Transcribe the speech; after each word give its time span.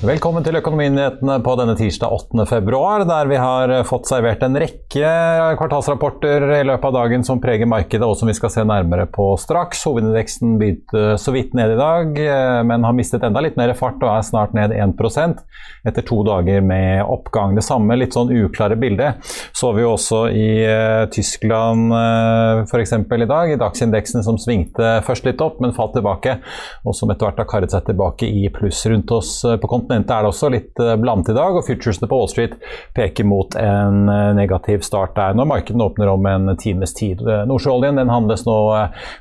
Velkommen 0.00 0.40
til 0.40 0.56
Økonominyhetene 0.56 1.34
på 1.44 1.52
denne 1.60 1.74
tirsdag 1.76 2.08
8. 2.32 2.46
februar, 2.48 3.02
der 3.04 3.28
vi 3.28 3.36
har 3.36 3.68
fått 3.84 4.06
servert 4.08 4.40
en 4.46 4.56
rekke 4.56 5.08
kvartalsrapporter 5.60 6.40
i 6.56 6.60
løpet 6.64 6.86
av 6.88 6.94
dagen 6.94 7.26
som 7.26 7.36
preger 7.42 7.68
markedet, 7.68 8.06
og 8.08 8.16
som 8.16 8.30
vi 8.30 8.34
skal 8.38 8.48
se 8.54 8.64
nærmere 8.64 9.04
på 9.12 9.26
straks. 9.36 9.82
Hovedindeksen 9.84 10.54
begynte 10.56 11.18
så 11.20 11.34
vidt 11.34 11.52
ned 11.52 11.74
i 11.74 11.76
dag, 11.76 12.16
men 12.64 12.86
har 12.88 12.96
mistet 12.96 13.26
enda 13.28 13.42
litt 13.44 13.58
mer 13.60 13.74
fart 13.76 14.00
og 14.00 14.08
er 14.14 14.24
snart 14.24 14.56
ned 14.56 14.72
1% 14.72 15.42
etter 15.84 16.08
to 16.08 16.22
dager 16.24 16.64
med 16.64 17.04
oppgang. 17.04 17.52
Det 17.60 17.66
samme 17.68 17.98
litt 18.00 18.16
sånn 18.16 18.32
uklare 18.32 18.80
bildet 18.80 19.20
så 19.52 19.74
vi 19.76 19.84
også 19.84 20.22
i 20.32 20.48
Tyskland 21.12 21.92
f.eks. 22.72 22.96
i 22.96 23.28
dag, 23.34 23.52
i 23.52 23.60
dagsindeksen 23.60 24.24
som 24.24 24.40
svingte 24.40 24.96
først 25.04 25.28
litt 25.28 25.44
opp, 25.44 25.60
men 25.60 25.76
falt 25.76 25.92
tilbake, 25.98 26.38
og 26.88 26.96
som 26.96 27.12
etter 27.12 27.28
hvert 27.28 27.44
har 27.44 27.52
karret 27.52 27.76
seg 27.76 27.84
tilbake 27.92 28.32
i 28.32 28.48
pluss 28.56 28.80
rundt 28.88 29.12
oss 29.20 29.36
på 29.44 29.68
kontinentet 29.68 29.89
kontinentet 29.90 30.14
er 30.14 30.22
det 30.22 30.30
også 30.30 30.50
litt 30.52 30.80
eh, 30.80 30.96
blandet 31.00 31.32
i 31.32 31.36
dag, 31.36 31.56
og 31.56 31.66
futuresene 31.66 32.08
på 32.08 32.18
Wall 32.18 32.30
Street 32.30 32.56
peker 32.94 33.26
mot 33.26 33.54
en 33.58 34.08
eh, 34.08 34.30
negativ 34.38 34.84
start 34.86 35.16
der 35.16 35.34
når 35.34 35.48
markedene 35.50 35.86
åpner 35.90 36.12
om 36.12 36.26
en 36.30 36.54
times 36.60 36.94
tid. 36.94 37.20
Nordsjøoljen 37.20 37.50
Nordsjøoljen 37.50 38.10
handles 38.10 38.46
nå 38.46 38.56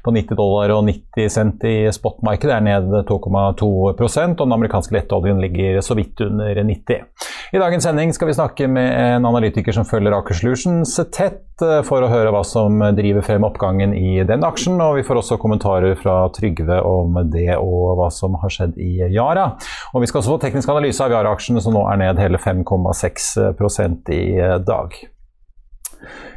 på 0.06 0.14
90 0.14 0.38
dollar 0.38 0.74
og 0.76 0.86
90 0.88 1.34
cent 1.34 1.66
i 1.68 1.76
spotmarkedet, 1.94 2.54
er 2.56 2.66
ned 2.66 2.94
2,2% 3.10 4.40
og 4.40 4.46
den 4.46 4.56
amerikanske 4.56 4.96
lettoljen 4.96 5.42
ligger 5.42 5.82
så 5.86 5.98
vidt 5.98 6.22
under 6.26 6.64
90. 6.64 7.28
I 7.50 7.62
dagens 7.62 7.88
sending 7.88 8.14
skal 8.14 8.30
vi 8.30 8.38
snakke 8.38 8.70
med 8.70 8.90
en 8.94 9.26
analytiker 9.26 9.74
som 9.74 9.88
følger 9.90 10.14
Aker 10.20 10.38
Solutions 10.38 10.94
tett, 11.10 11.49
for 11.88 12.04
å 12.06 12.10
høre 12.12 12.32
hva 12.34 12.42
som 12.48 12.80
driver 12.98 13.26
frem 13.26 13.46
oppgangen 13.48 13.94
i 13.98 14.24
den 14.28 14.46
aksjen, 14.48 14.80
og 14.84 14.98
vi 15.00 15.06
får 15.08 15.22
også 15.22 15.40
kommentarer 15.42 15.96
fra 16.00 16.22
Trygve 16.36 16.80
om 16.86 17.20
det 17.34 17.58
og 17.58 18.00
hva 18.00 18.10
som 18.14 18.38
har 18.42 18.54
skjedd 18.54 18.80
i 18.80 19.06
Yara. 19.14 19.52
Og 19.94 20.04
vi 20.04 20.10
skal 20.10 20.24
også 20.24 20.36
få 20.36 20.42
teknisk 20.46 20.72
analyse 20.72 21.04
av 21.06 21.14
Yara-aksjene, 21.14 21.64
som 21.64 21.76
nå 21.76 21.86
er 21.92 22.02
ned 22.04 22.22
hele 22.22 22.42
5,6% 22.42 24.14
i 24.16 24.26
dag. 24.68 25.00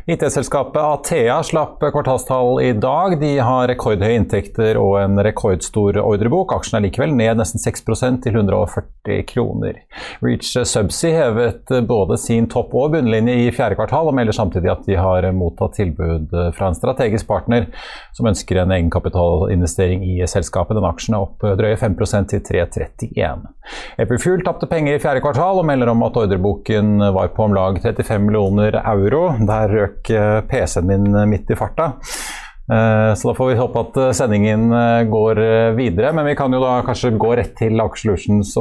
IT-selskapet 0.06 0.82
Athea 0.82 1.42
slapp 1.46 1.78
kvartalstall 1.80 2.62
i 2.62 2.72
dag. 2.72 3.20
De 3.20 3.36
har 3.38 3.68
rekordhøye 3.70 4.16
inntekter 4.18 4.78
og 4.80 4.96
en 4.98 5.20
rekordstor 5.22 6.00
ordrebok. 6.02 6.56
Aksjen 6.56 6.80
er 6.80 6.86
likevel 6.88 7.14
ned 7.14 7.38
nesten 7.38 7.62
6% 7.62 8.24
til 8.24 8.34
140 8.34 9.22
kroner. 9.30 9.78
Reach 10.24 10.56
Subsea 10.66 11.22
hevet 11.22 11.70
både 11.86 12.18
sin 12.18 12.48
topp- 12.50 12.74
og 12.74 12.96
bunnlinje 12.96 13.36
i 13.44 13.52
fjerde 13.54 13.78
kvartal, 13.78 14.10
og 14.10 14.16
melder 14.18 14.34
samtidig 14.34 14.72
at 14.72 14.82
de 14.88 14.98
har 14.98 15.28
mottatt 15.36 15.78
tilbud 15.78 16.34
fra 16.56 16.72
en 16.72 16.78
strategisk 16.78 17.28
partner 17.30 17.68
som 18.16 18.26
ønsker 18.32 18.58
en 18.62 18.74
egenkapitalinvestering 18.74 20.02
i 20.02 20.18
selskapet. 20.26 20.74
Den 20.78 20.88
aksjen 20.88 21.14
er 21.14 21.28
opp 21.28 21.46
drøye 21.46 21.78
5% 21.78 22.32
til 22.34 22.42
3,31. 22.50 23.46
Epifuel 24.02 24.42
tapte 24.42 24.66
penger 24.66 24.96
i 24.96 25.02
fjerde 25.02 25.22
kvartal 25.22 25.60
og 25.62 25.66
melder 25.68 25.92
om 25.92 26.02
at 26.02 26.18
ordreboken 26.18 26.98
var 27.14 27.30
på 27.36 27.46
om 27.46 27.54
lag 27.54 27.78
35 27.78 28.18
millioner 28.26 28.80
euro. 28.82 29.28
Der 29.52 29.68
røk 29.68 30.10
eh, 30.10 30.38
PC-en 30.48 30.86
min 30.88 31.16
midt 31.28 31.50
i 31.52 31.56
farta. 31.58 31.90
Eh, 32.70 33.14
så 33.14 33.28
da 33.28 33.34
får 33.34 33.48
vi 33.48 33.56
håpe 33.58 33.80
at 33.80 33.96
sendingen 34.16 34.68
går 35.10 35.40
videre. 35.76 36.12
Men 36.14 36.28
vi 36.28 36.36
kan 36.38 36.52
jo 36.54 36.60
da 36.62 36.76
kanskje 36.86 37.12
gå 37.20 37.32
rett 37.38 37.54
til 37.58 37.80
Aker 37.82 38.12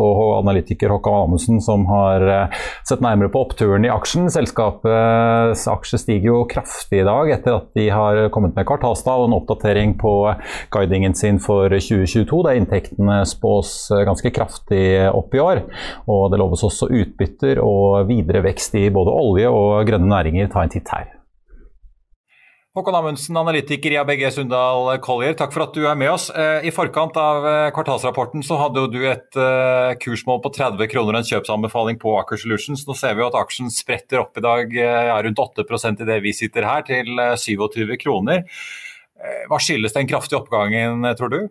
og 0.02 0.32
analytiker 0.42 0.92
Håkon 0.92 1.28
Amundsen, 1.28 1.62
som 1.62 1.86
har 1.90 2.26
sett 2.88 3.04
nærmere 3.04 3.32
på 3.32 3.44
oppturen 3.46 3.86
i 3.86 3.92
aksjen. 3.94 4.30
Selskapets 4.34 5.68
aksje 5.70 6.02
stiger 6.02 6.32
jo 6.32 6.42
kraftig 6.50 7.04
i 7.04 7.08
dag 7.08 7.32
etter 7.38 7.60
at 7.60 7.70
de 7.78 7.88
har 7.94 8.24
kommet 8.34 8.58
med 8.58 8.68
kvartalstall 8.70 9.26
og 9.26 9.30
en 9.30 9.38
oppdatering 9.38 9.96
på 10.02 10.14
guidingen 10.74 11.16
sin 11.18 11.40
for 11.44 11.70
2022, 11.72 12.42
der 12.48 12.60
inntektene 12.60 13.22
spås 13.30 13.92
ganske 14.08 14.34
kraftig 14.34 14.84
opp 15.12 15.36
i 15.36 15.44
år. 15.44 15.64
Og 16.10 16.30
det 16.32 16.42
loves 16.42 16.66
også 16.68 16.90
utbytter 16.92 17.62
og 17.64 18.08
videre 18.12 18.44
vekst 18.46 18.76
i 18.80 18.90
både 18.94 19.16
olje 19.16 19.50
og 19.52 19.82
grønne 19.88 20.12
næringer. 20.12 20.52
Ta 20.52 20.66
en 20.66 20.74
titt 20.74 20.92
her. 20.94 21.21
Håkon 22.72 22.96
Amundsen, 22.96 23.36
analytiker 23.36 23.92
i 23.92 23.98
ABG 24.00 24.30
Sundal 24.32 24.94
Collier, 25.04 25.34
takk 25.36 25.52
for 25.52 25.66
at 25.66 25.74
du 25.76 25.82
er 25.90 25.98
med 26.00 26.08
oss. 26.08 26.30
Eh, 26.32 26.64
I 26.64 26.72
forkant 26.72 27.18
av 27.20 27.44
eh, 27.44 27.72
kvartalsrapporten 27.76 28.46
så 28.48 28.56
hadde 28.62 28.86
du 28.94 29.02
et 29.10 29.36
eh, 29.36 29.92
kursmål 30.00 30.40
på 30.46 30.54
30 30.56 30.88
kroner 30.94 31.18
en 31.20 31.28
kjøpsanbefaling 31.28 32.00
på 32.00 32.14
Aker 32.22 32.40
Solutions. 32.40 32.86
Nå 32.88 32.96
ser 32.96 33.18
vi 33.20 33.26
at 33.26 33.36
aksjen 33.36 33.68
spretter 33.76 34.22
opp 34.22 34.40
i 34.40 34.44
dag 34.46 34.72
ja, 34.72 35.18
rundt 35.20 35.42
8 35.44 35.66
i 35.92 36.08
det 36.08 36.22
vi 36.24 36.32
sitter 36.32 36.64
her, 36.64 36.86
til 36.88 37.20
27 37.20 37.92
kroner. 38.00 38.48
Hva 39.52 39.60
skyldes 39.60 39.98
den 39.98 40.08
kraftige 40.08 40.40
oppgangen, 40.40 41.04
tror 41.20 41.34
du? 41.34 41.42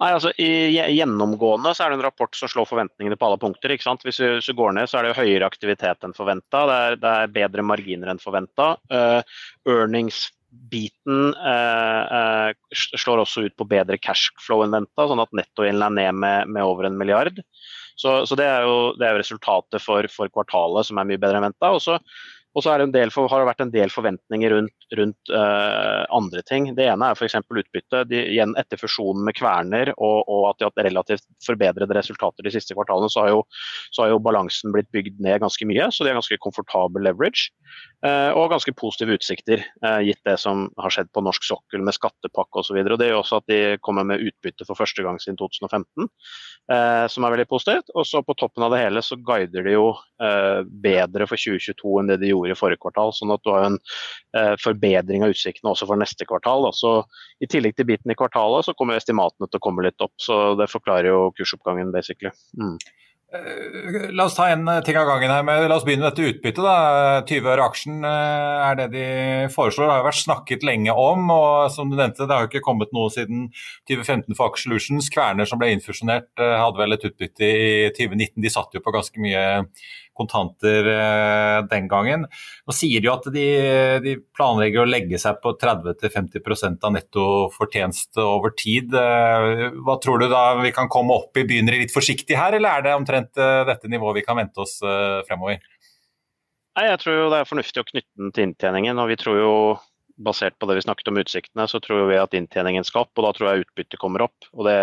Nei, 0.00 0.08
altså 0.12 0.32
Gjennomgående 0.36 1.74
så 1.76 1.84
er 1.84 1.92
det 1.92 1.98
en 1.98 2.04
rapport 2.04 2.32
som 2.36 2.48
slår 2.52 2.68
forventningene 2.68 3.16
på 3.16 3.28
alle 3.28 3.40
punkter. 3.40 3.72
ikke 3.72 3.86
sant? 3.86 4.04
Hvis 4.04 4.20
du 4.20 4.56
går 4.56 4.72
ned, 4.76 4.88
så 4.88 4.98
er 5.02 5.06
det 5.06 5.18
høyere 5.20 5.48
aktivitet 5.48 6.04
enn 6.04 6.16
forventa. 6.16 6.64
Det, 6.68 6.80
det, 7.04 7.12
er 7.12 7.36
bedre 7.36 7.64
marginer 7.64 8.12
enn 8.12 8.20
forventa. 8.20 8.74
Uh, 8.92 9.20
earnings 9.68 10.26
biten 10.70 11.32
eh, 11.34 12.16
eh 12.18 12.84
slår 12.96 13.22
også 13.22 13.46
ut 13.46 13.56
på 13.58 13.68
bedre 13.68 13.98
cashflow 13.98 14.64
enn 14.64 14.74
venta, 14.74 15.06
sånn 15.08 15.22
at 15.22 15.34
nettogjelden 15.36 15.84
er 15.86 15.96
ned 15.96 16.20
med, 16.22 16.52
med, 16.52 16.62
over 16.64 16.88
en 16.88 16.98
milliard. 16.98 17.40
Så, 17.96 18.26
så 18.28 18.36
det, 18.36 18.44
er 18.44 18.66
jo, 18.66 18.92
det, 18.98 19.06
er 19.06 19.14
jo, 19.14 19.22
resultatet 19.22 19.80
for, 19.80 20.08
for, 20.12 20.28
kvartalet 20.32 20.88
som 20.88 21.00
er 21.00 21.08
mye 21.08 21.20
bedre 21.20 21.40
enn 21.40 21.48
venta. 21.48 21.72
Og 21.72 21.80
så 21.80 21.96
og 22.56 22.64
så 22.64 22.72
har 22.72 22.80
det 22.80 23.48
vært 23.50 23.60
en 23.60 23.72
del 23.74 23.90
forventninger 23.92 24.52
rundt, 24.54 24.86
rundt 24.96 25.32
uh, 25.32 26.08
andre 26.16 26.40
ting. 26.48 26.70
Det 26.76 26.86
ene 26.88 27.10
er 27.10 27.18
f.eks. 27.18 27.36
utbytte. 27.44 28.00
De, 28.08 28.22
igjen 28.32 28.54
Etter 28.56 28.80
fusjonen 28.80 29.26
med 29.26 29.36
Kverner 29.36 29.90
og, 29.92 30.22
og, 30.24 30.46
at 30.48 30.56
de 30.56 30.64
har 30.64 30.72
hatt 30.72 30.86
relativt 30.86 31.26
forbedrede 31.44 31.98
resultater 31.98 32.46
de 32.46 32.54
siste 32.54 32.72
kvartalene, 32.72 33.10
så 33.12 33.26
har, 33.26 33.34
jo, 33.34 33.42
så 33.92 34.06
har 34.06 34.14
jo 34.14 34.22
balansen 34.24 34.72
blitt 34.72 34.88
bygd 34.96 35.20
ned 35.20 35.42
ganske 35.44 35.68
mye. 35.68 35.90
Så 35.92 36.06
de 36.06 36.12
har 36.14 36.16
ganske 36.16 36.40
komfortabel 36.40 37.04
leverage. 37.04 37.50
Uh, 38.00 38.32
og 38.32 38.48
ganske 38.54 38.72
positive 38.80 39.18
utsikter, 39.18 39.60
uh, 39.84 40.00
gitt 40.06 40.22
det 40.24 40.38
som 40.40 40.70
har 40.80 40.96
skjedd 40.96 41.12
på 41.12 41.24
norsk 41.28 41.44
sokkel 41.44 41.84
med 41.84 41.98
skattepakke 41.98 42.64
osv. 42.64 42.80
Det 42.88 43.10
gjør 43.10 43.20
også 43.20 43.42
at 43.42 43.52
de 43.52 43.60
kommer 43.84 44.08
med 44.08 44.24
utbytte 44.24 44.64
for 44.64 44.80
første 44.80 45.04
gang 45.04 45.20
siden 45.20 45.36
2015, 45.36 46.08
som 47.12 47.22
er 47.22 47.30
veldig 47.30 47.46
positivt. 47.46 47.92
Og 47.94 48.06
så 48.08 48.24
på 48.26 48.34
toppen 48.38 48.64
av 48.66 48.72
det 48.72 48.80
hele 48.80 49.02
så 49.04 49.14
guider 49.22 49.62
de 49.66 49.76
jo 49.76 49.84
bedre 50.82 51.28
for 51.30 51.38
2022 51.38 51.92
enn 52.00 52.10
det 52.10 52.16
de 52.24 52.32
gjorde 52.32 52.45
gjorde 52.46 52.56
i 52.56 52.60
forrige 52.62 52.82
kvartal. 52.82 53.14
Sånn 53.16 53.34
at 53.34 53.42
du 53.44 53.52
har 53.52 53.68
en 53.68 53.78
eh, 54.36 54.54
forbedring 54.62 55.26
av 55.26 55.34
utsiktene 55.34 55.72
også 55.72 55.88
for 55.90 56.00
neste 56.00 56.28
kvartal. 56.28 56.70
Så 56.76 56.98
I 57.42 57.50
tillegg 57.50 57.76
til 57.76 57.88
biten 57.90 58.12
i 58.12 58.18
kvartalet, 58.18 58.66
så 58.66 58.76
kommer 58.78 59.00
estimatene 59.00 59.50
til 59.50 59.60
å 59.60 59.66
komme 59.66 59.86
litt 59.86 60.00
opp. 60.04 60.14
Så 60.22 60.54
det 60.60 60.70
forklarer 60.72 61.10
jo 61.12 61.26
kursoppgangen, 61.36 61.92
basically. 61.94 62.32
Mm. 62.58 62.78
Eh, 63.34 64.10
la 64.14 64.24
oss 64.24 64.36
ta 64.36 64.48
en 64.48 64.68
ting 64.86 64.96
av 64.98 65.06
gangen 65.08 65.30
her. 65.30 65.42
Men 65.46 65.64
la 65.68 65.76
oss 65.76 65.84
begynne 65.86 66.04
med 66.04 66.14
dette 66.14 66.30
utbyttet. 66.30 66.62
da. 66.62 67.22
20 67.26 67.50
øre 67.52 67.66
aksjen 67.66 68.06
eh, 68.06 68.66
er 68.68 68.78
det 68.80 68.86
de 68.94 69.06
foreslår. 69.54 69.86
Det 69.86 69.94
har 69.94 70.02
jo 70.02 70.08
vært 70.08 70.22
snakket 70.22 70.66
lenge 70.66 70.94
om. 70.94 71.30
og 71.34 71.70
som 71.74 71.90
du 71.90 71.96
nevnte, 71.96 72.26
Det 72.26 72.34
har 72.34 72.46
jo 72.46 72.50
ikke 72.52 72.66
kommet 72.66 72.94
noe 72.94 73.10
siden 73.10 73.50
2015 73.90 74.34
for 74.36 74.50
Aker 74.50 74.62
Solutions. 74.62 75.10
Kverner 75.10 75.48
som 75.48 75.58
ble 75.58 75.72
innfusjonert, 75.74 76.30
eh, 76.38 76.56
hadde 76.62 76.78
vel 76.78 76.92
et 76.92 77.08
utbytte 77.10 77.42
i 77.42 77.90
2019. 77.90 78.42
De 78.42 78.50
satt 78.50 78.74
jo 78.74 78.80
på 78.80 78.94
ganske 78.94 79.18
mye 79.20 79.66
kontanter 80.16 80.88
eh, 80.92 81.58
den 81.70 81.88
gangen. 81.90 82.26
Nå 82.66 82.74
sier 82.74 83.04
de 83.04 83.10
at 83.12 83.28
de, 83.34 83.46
de 84.04 84.16
planlegger 84.36 84.82
å 84.84 84.88
legge 84.88 85.20
seg 85.22 85.40
på 85.42 85.54
30-50% 85.60 86.86
av 86.86 86.96
netto 86.96 87.26
fortjeneste 87.54 88.24
over 88.24 88.54
tid. 88.56 88.94
Eh, 88.96 89.78
hva 89.86 89.98
tror 90.02 90.22
du 90.22 90.28
da 90.32 90.44
vi 90.62 90.72
kan 90.76 90.90
komme 90.92 91.16
opp 91.16 91.36
i? 91.36 91.46
Begynner 91.48 91.76
de 91.76 91.84
litt 91.84 91.94
forsiktig 91.94 92.38
her, 92.38 92.56
eller 92.56 92.78
er 92.78 92.86
det 92.86 92.96
omtrent 92.98 93.42
eh, 93.42 93.62
dette 93.68 93.90
nivået 93.92 94.20
vi 94.20 94.26
kan 94.26 94.40
vente 94.40 94.64
oss 94.64 94.78
fremover? 95.28 95.60
Nei, 96.76 96.88
Jeg 96.90 97.00
tror 97.00 97.14
jo 97.16 97.28
det 97.32 97.40
er 97.40 97.48
fornuftig 97.48 97.80
å 97.80 97.88
knytte 97.88 98.20
den 98.20 98.32
til 98.36 98.50
inntjeningen. 98.50 98.98
og 99.00 99.08
vi 99.08 99.20
tror 99.20 99.38
jo 99.40 99.52
basert 100.16 100.58
på 100.58 100.68
det 100.68 100.78
vi 100.78 100.84
snakket 100.86 101.08
om 101.08 101.20
utsiktene, 101.20 101.68
så 101.68 101.80
tror 101.82 102.08
vi 102.10 102.18
at 102.20 102.34
inntjeningen 102.36 102.84
skal 102.86 103.04
opp, 103.04 103.12
og 103.16 103.26
da 103.26 103.32
tror 103.36 103.48
jeg 103.50 103.66
utbyttet 103.66 104.00
kommer 104.00 104.26
opp. 104.26 104.48
Og 104.54 104.66
det, 104.68 104.78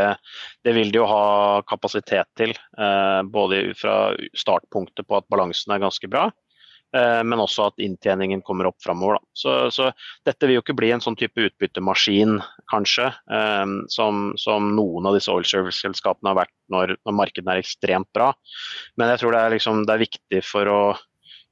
det 0.66 0.76
vil 0.78 0.94
de 0.94 1.02
jo 1.02 1.10
ha 1.10 1.26
kapasitet 1.70 2.30
til, 2.40 2.56
eh, 2.78 3.20
både 3.26 3.66
fra 3.80 4.14
startpunktet 4.38 5.08
på 5.10 5.20
at 5.20 5.30
balansen 5.34 5.74
er 5.74 5.84
ganske 5.84 6.10
bra, 6.12 6.28
eh, 6.96 7.22
men 7.26 7.42
også 7.42 7.70
at 7.72 7.82
inntjeningen 7.84 8.44
kommer 8.46 8.70
opp 8.70 8.78
framover. 8.84 9.22
Så, 9.38 9.56
så, 9.74 9.90
dette 10.28 10.50
vil 10.50 10.60
jo 10.60 10.66
ikke 10.66 10.78
bli 10.78 10.92
en 10.94 11.04
sånn 11.04 11.18
type 11.20 11.50
utbyttemaskin, 11.50 12.38
kanskje, 12.72 13.10
eh, 13.10 13.78
som, 13.94 14.28
som, 14.42 14.70
noen 14.78 15.10
av 15.10 15.18
disse 15.18 15.34
oil 15.34 15.48
service-selskapene 15.48 16.34
har 16.34 16.44
vært 16.44 16.56
når, 16.74 16.98
når 17.08 17.18
markedene 17.24 17.58
er 17.58 17.66
ekstremt 17.66 18.12
bra. 18.14 18.34
Men 19.02 19.14
jeg 19.14 19.24
tror 19.24 19.34
det 19.34 19.42
er, 19.42 19.58
liksom, 19.58 19.88
det 19.90 19.98
er 19.98 20.06
viktig 20.06 20.46
for 20.46 20.70
å 20.70 20.84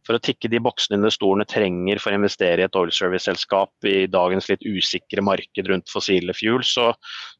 for 0.07 0.17
å 0.17 0.21
tikke 0.23 0.49
de 0.51 0.61
boksene 0.63 0.99
investorene 0.99 1.47
trenger 1.49 2.01
for 2.01 2.13
å 2.13 2.19
investere 2.19 2.63
i 2.63 2.67
et 2.67 2.77
oil 2.77 2.91
service-selskap 2.93 3.89
i 3.89 4.07
dagens 4.11 4.49
litt 4.49 4.65
usikre 4.65 5.23
marked 5.25 5.69
rundt 5.69 5.91
fossile 5.91 6.35
fuel, 6.37 6.63
så, 6.67 6.91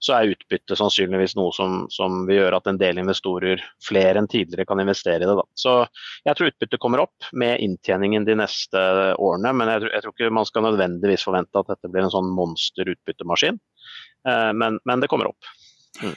så 0.03 0.17
er 0.17 0.35
utbytte 0.35 0.77
sannsynligvis 0.79 1.37
noe 1.39 1.53
som, 1.55 1.85
som, 1.93 2.23
vil 2.29 2.41
gjøre 2.41 2.61
at 2.61 2.69
en 2.69 2.81
del 2.81 3.01
investorer, 3.01 3.63
flere 3.85 4.21
enn 4.21 4.29
tidligere, 4.31 4.67
kan 4.69 4.81
investere 4.83 5.25
i 5.25 5.29
det. 5.29 5.37
Da. 5.37 5.45
Så 5.57 5.77
jeg 6.27 6.37
tror 6.37 6.51
utbyttet 6.51 6.81
kommer 6.81 7.05
opp 7.05 7.31
med 7.37 7.61
inntjeningen 7.63 8.25
de 8.27 8.37
neste 8.41 8.81
årene, 9.17 9.55
men 9.57 9.73
jeg 9.73 9.91
jeg 9.91 10.03
tror 10.03 10.15
ikke 10.15 10.33
man 10.33 10.47
skal 10.47 10.65
nødvendigvis 10.65 11.25
forvente 11.25 11.61
at 11.61 11.69
dette 11.71 11.89
blir 11.91 12.05
en 12.05 12.13
sånn 12.13 12.29
monster 12.35 12.89
utbyttemaskin. 12.93 13.59
Eh, 14.27 14.51
men, 14.57 14.79
men 14.87 15.03
det 15.03 15.09
kommer 15.11 15.31
opp. 15.31 15.49
Mm. 16.01 16.15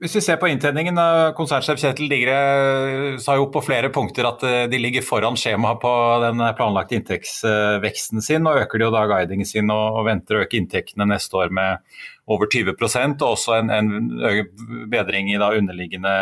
Hvis 0.00 0.14
vi 0.16 0.20
ser 0.24 0.38
på 0.40 0.48
inntjeningen, 0.48 0.96
Konsernsjef 1.36 1.76
Kjetil 1.82 2.08
Digre 2.08 2.36
eh, 2.40 3.16
sa 3.20 3.34
jo 3.36 3.50
på 3.52 3.60
flere 3.60 3.90
punkter 3.92 4.24
at 4.30 4.44
eh, 4.48 4.62
de 4.72 4.78
ligger 4.80 5.04
foran 5.04 5.36
skjemaet 5.36 5.82
på 5.82 5.90
den 6.22 6.40
planlagte 6.56 6.96
inntektsveksten 6.96 8.24
sin, 8.24 8.48
og 8.48 8.62
øker 8.62 8.80
de 8.80 8.86
jo 8.86 8.94
da 8.94 9.02
guidingen 9.10 9.48
sin 9.48 9.68
og, 9.68 10.00
venter 10.08 10.38
å 10.38 10.46
øke 10.46 10.56
inntektene 10.56 11.04
neste 11.10 11.36
år 11.36 11.52
med 11.52 11.84
over 12.32 12.48
20% 12.48 13.20
og 13.20 13.34
også 13.34 13.58
en, 13.58 13.74
en 13.76 14.88
bedring 14.88 15.34
i 15.34 15.38
da 15.42 15.52
underliggende 15.58 16.16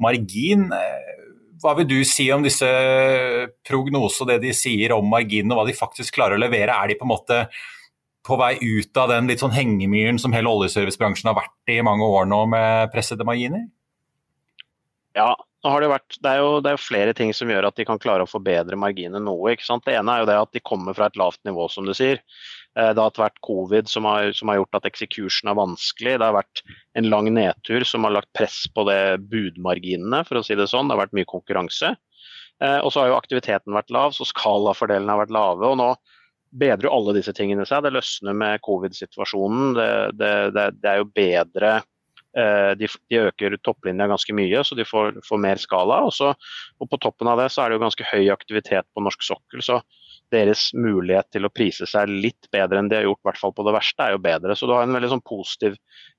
margin. 0.00 0.70
Hva 1.60 1.76
vil 1.76 1.90
du 1.90 1.98
si 2.08 2.30
om 2.32 2.48
disse 2.48 2.70
prognosene 3.68 4.24
og 4.24 4.32
det 4.32 4.40
de 4.46 4.56
sier 4.56 4.96
om 4.96 5.04
marginen, 5.12 5.52
og 5.52 5.60
hva 5.60 5.68
de 5.68 5.76
faktisk 5.76 6.16
klarer 6.16 6.40
å 6.40 6.46
levere? 6.46 6.72
Er 6.72 6.88
de 6.88 6.96
på 6.96 7.04
en 7.04 7.12
måte 7.12 7.44
på 8.26 8.38
vei 8.40 8.56
ut 8.60 8.98
av 8.98 9.12
den 9.12 9.30
litt 9.30 9.42
sånn 9.42 9.54
hengemyren 9.54 10.18
som 10.18 10.34
hele 10.34 10.50
oljeservicebransjen 10.50 11.30
har 11.30 11.38
vært 11.38 11.72
i 11.72 11.80
mange 11.86 12.06
år 12.06 12.26
nå, 12.30 12.42
med 12.50 12.92
pressede 12.94 13.26
marginer? 13.26 13.68
Ja, 15.16 15.32
det, 15.64 15.88
vært, 15.90 16.18
det, 16.20 16.30
er 16.30 16.42
jo, 16.42 16.50
det, 16.60 16.70
er 16.70 16.76
jo, 16.76 16.82
flere 16.82 17.14
ting 17.16 17.32
som 17.34 17.50
gjør 17.50 17.70
at 17.70 17.78
de 17.78 17.86
kan 17.88 18.00
klare 18.02 18.26
å 18.26 18.30
forbedre 18.30 18.78
marginene 18.78 19.22
noe. 19.24 19.54
Det 19.56 19.94
ene 19.94 20.12
er 20.12 20.22
jo 20.22 20.28
det 20.28 20.36
at 20.42 20.52
de 20.54 20.62
kommer 20.62 20.96
fra 20.96 21.08
et 21.08 21.18
lavt 21.18 21.40
nivå, 21.48 21.66
som 21.72 21.88
du 21.88 21.94
sier. 21.96 22.20
Eh, 22.76 22.92
det 22.92 23.02
har 23.02 23.14
vært 23.18 23.40
covid 23.46 23.88
som 23.90 24.06
har, 24.08 24.30
som 24.36 24.52
har, 24.52 24.60
gjort 24.60 24.78
at 24.80 24.90
eksekusjon 24.90 25.50
er 25.50 25.58
vanskelig. 25.58 26.18
Det 26.20 26.28
har 26.28 26.36
vært 26.36 26.62
en 27.00 27.08
lang 27.08 27.30
nedtur 27.34 27.86
som 27.88 28.06
har 28.06 28.14
lagt 28.18 28.32
press 28.36 28.64
på 28.74 28.84
det 28.90 29.00
budmarginene, 29.32 30.22
for 30.28 30.40
å 30.40 30.44
si 30.46 30.58
det 30.58 30.68
sånn. 30.70 30.90
Det 30.90 30.96
har 30.96 31.06
vært 31.06 31.16
mye 31.16 31.30
konkurranse. 31.32 31.94
Eh, 32.62 32.78
og 32.82 32.92
så 32.92 33.02
har 33.02 33.10
jo 33.10 33.18
aktiviteten 33.18 33.74
vært 33.76 33.92
lav, 33.94 34.14
så 34.16 34.28
skalafordelene 34.28 35.12
har 35.12 35.24
vært 35.24 35.34
lave. 35.34 35.72
og 35.72 35.80
nå 35.80 35.90
bedrer 36.58 36.88
jo 36.88 36.94
alle 36.94 37.16
disse 37.18 37.34
tingene 37.36 37.66
seg. 37.68 37.84
Det 37.84 37.94
løsner 37.94 38.36
med 38.36 38.62
covid-situasjonen. 38.66 39.76
Det, 39.76 39.90
det, 40.20 40.32
det, 40.56 40.66
det, 40.80 40.92
er 40.92 41.02
jo 41.02 41.10
bedre 41.16 41.74
eh, 41.76 42.72
de, 42.80 42.88
de, 43.10 43.20
øker 43.28 43.58
topplinja 43.64 44.08
ganske 44.10 44.36
mye, 44.36 44.64
så 44.64 44.78
de 44.78 44.86
får, 44.88 45.20
får 45.26 45.42
mer 45.42 45.60
skala. 45.62 46.02
Også, 46.08 46.32
og 46.80 46.90
på 46.90 47.00
toppen 47.02 47.30
av 47.32 47.42
det 47.42 47.50
så 47.54 47.64
er 47.64 47.70
det 47.70 47.78
jo 47.78 47.86
ganske 47.86 48.10
høy 48.12 48.32
aktivitet 48.34 48.88
på 48.94 49.04
norsk 49.04 49.28
sokkel. 49.34 49.64
så 49.64 49.82
deres 50.34 50.70
mulighet 50.74 51.28
til 51.34 51.46
å 51.46 51.52
prise 51.54 51.86
seg 51.88 52.10
litt 52.10 52.48
bedre 52.54 52.80
enn 52.80 52.88
de 52.90 52.98
har 52.98 53.06
gjort, 53.06 53.20
i 53.22 53.28
hvert 53.28 53.40
fall 53.40 53.54
på 53.54 53.66
det 53.66 53.74
verste, 53.76 54.02
er 54.02 54.16
jo 54.16 54.22
bedre. 54.24 54.56
Så 54.58 54.66
du 54.66 54.74
har 54.74 54.86
en 54.86 54.96
veldig 54.96 55.12
sånn 55.12 55.24
positiv 55.26 55.76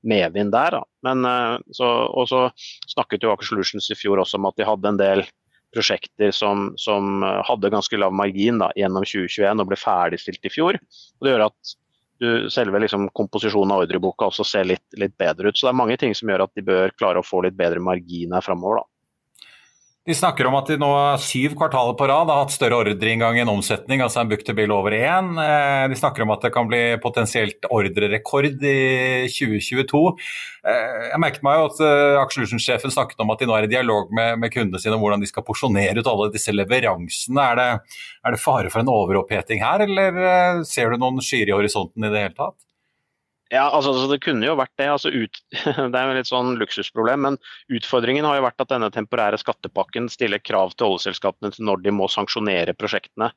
medvind 0.08 0.54
der. 0.56 0.78
Da. 0.78 1.12
Eh, 1.12 1.58
så, 1.76 1.90
og 2.08 2.30
så 2.32 2.46
snakket 2.94 3.26
jo 3.26 3.34
Aker 3.34 3.50
Solutions 3.50 3.90
i 3.92 4.00
fjor 4.00 4.24
også 4.24 4.40
om 4.40 4.48
at 4.50 4.60
de 4.60 4.68
hadde 4.68 4.94
en 4.94 5.02
del 5.02 5.26
prosjekter 5.76 6.32
som, 6.32 6.72
som 6.80 7.24
eh, 7.24 7.42
hadde 7.48 7.74
ganske 7.74 8.00
lav 8.00 8.16
margin 8.16 8.62
da, 8.62 8.72
gjennom 8.80 9.06
2021 9.06 9.64
og 9.64 9.70
ble 9.72 9.80
ferdigstilt 9.80 10.48
i 10.48 10.54
fjor. 10.54 10.80
Og 11.20 11.28
det 11.28 11.34
gjør 11.34 11.48
at 11.50 11.76
du, 12.18 12.28
selve 12.50 12.82
liksom, 12.82 13.10
komposisjonen 13.18 13.76
av 13.76 13.86
ordreboka 13.86 14.30
også 14.32 14.46
ser 14.48 14.70
litt, 14.70 14.86
litt, 14.98 15.14
bedre 15.22 15.52
ut. 15.52 15.58
Så 15.58 15.68
det 15.68 15.74
er 15.74 15.82
mange 15.82 15.98
ting 16.02 16.16
som 16.18 16.32
gjør 16.32 16.48
at 16.48 16.54
de 16.58 16.66
bør 16.66 16.94
klare 16.98 17.22
å 17.22 17.26
få 17.26 17.44
litt 17.46 17.58
bedre 17.60 17.84
margin 17.84 18.34
her 18.34 18.46
framover. 18.46 18.86
De 20.08 20.16
snakker 20.16 20.48
om 20.48 20.56
at 20.56 20.70
de 20.72 20.78
nå 20.80 20.88
syv 21.20 21.58
kvartaler 21.60 21.96
på 22.00 22.06
rad 22.08 22.30
har 22.32 22.38
hatt 22.40 22.54
større 22.56 22.78
ordreinngang 22.80 23.42
enn 23.42 23.50
omsetning, 23.52 24.00
altså 24.00 24.22
en 24.22 24.30
book 24.32 24.46
to 24.48 24.54
bill 24.56 24.72
over 24.72 24.94
én. 24.96 25.34
Eh, 25.44 25.84
de 25.92 25.98
snakker 26.00 26.24
om 26.24 26.32
at 26.32 26.46
det 26.46 26.54
kan 26.56 26.70
bli 26.70 26.80
potensielt 27.04 27.68
ordrerekord 27.68 28.64
i 28.64 29.28
2022. 29.28 30.04
Eh, 30.64 31.10
jeg 31.10 31.20
merket 31.20 31.44
meg 31.44 31.60
jo 31.60 31.66
at 31.74 31.82
eh, 31.84 32.20
Aksjelusjonssjefen 32.22 32.96
snakket 32.96 33.20
om 33.26 33.36
at 33.36 33.44
de 33.44 33.50
nå 33.50 33.58
er 33.58 33.68
i 33.68 33.74
dialog 33.74 34.14
med, 34.16 34.40
med, 34.40 34.54
kundene 34.54 34.80
sine 34.80 34.96
om 34.96 35.04
hvordan 35.04 35.26
de 35.26 35.28
skal 35.28 35.44
porsjonere 35.44 36.00
ut 36.00 36.08
alle 36.14 36.30
disse 36.32 36.56
leveransene. 36.56 37.50
Er 37.52 37.60
det, 37.60 37.68
er 38.24 38.38
det 38.38 38.42
fare 38.46 38.72
for 38.72 38.86
en 38.86 38.94
overoppheting 38.94 39.60
her, 39.66 39.84
eller 39.90 40.64
ser 40.72 40.96
du 40.96 41.04
noen 41.04 41.20
skyer 41.20 41.52
i 41.52 41.58
horisonten 41.58 42.08
i 42.08 42.14
det 42.16 42.30
hele 42.30 42.40
tatt? 42.40 42.62
Ja, 43.50 43.70
altså, 43.70 43.94
altså, 43.94 44.08
Det 44.12 44.24
kunne 44.26 44.48
jo 44.48 44.58
vært 44.60 44.74
det. 44.80 44.88
Altså, 44.92 45.12
ut, 45.14 45.42
det 45.94 46.00
er 46.00 46.10
jo 46.10 46.16
litt 46.18 46.30
sånn 46.30 46.56
luksusproblem. 46.60 47.24
Men 47.24 47.40
utfordringen 47.74 48.28
har 48.28 48.40
jo 48.40 48.46
vært 48.48 48.64
at 48.64 48.74
denne 48.74 48.92
temporære 48.94 49.40
skattepakken 49.42 50.10
stiller 50.12 50.44
krav 50.44 50.76
til 50.76 50.92
oljeselskapene 50.92 51.54
til 51.56 51.68
når 51.70 51.86
de 51.86 51.96
må 51.96 52.10
sanksjonere 52.12 52.76
prosjektene. 52.78 53.32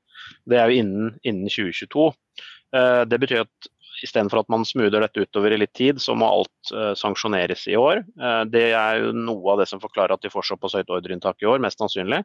Det 0.51 0.59
er 0.59 0.71
jo 0.71 0.83
innen, 0.83 1.12
innen 1.23 1.51
2022. 1.51 2.09
Eh, 2.77 3.03
det 3.11 3.21
betyr 3.23 3.45
at 3.47 3.71
istedenfor 4.05 4.43
at 4.43 4.50
man 4.52 4.64
smoother 4.67 5.02
dette 5.05 5.25
utover 5.25 5.55
i 5.55 5.61
litt 5.61 5.73
tid, 5.76 6.00
så 6.02 6.14
må 6.19 6.29
alt 6.29 6.73
uh, 6.75 6.93
sanksjoneres 6.99 7.67
i 7.70 7.76
år. 7.79 8.02
Uh, 8.20 8.43
det 8.50 8.70
er 8.76 9.00
jo 9.05 9.14
noe 9.17 9.55
av 9.55 9.62
det 9.62 9.69
som 9.70 9.82
forklarer 9.82 10.17
at 10.17 10.25
de 10.25 10.32
får 10.32 10.49
såpass 10.50 10.76
høyt 10.79 10.93
ordreinntak 10.93 11.43
i 11.43 11.49
år, 11.50 11.62
mest 11.62 11.81
sannsynlig. 11.82 12.23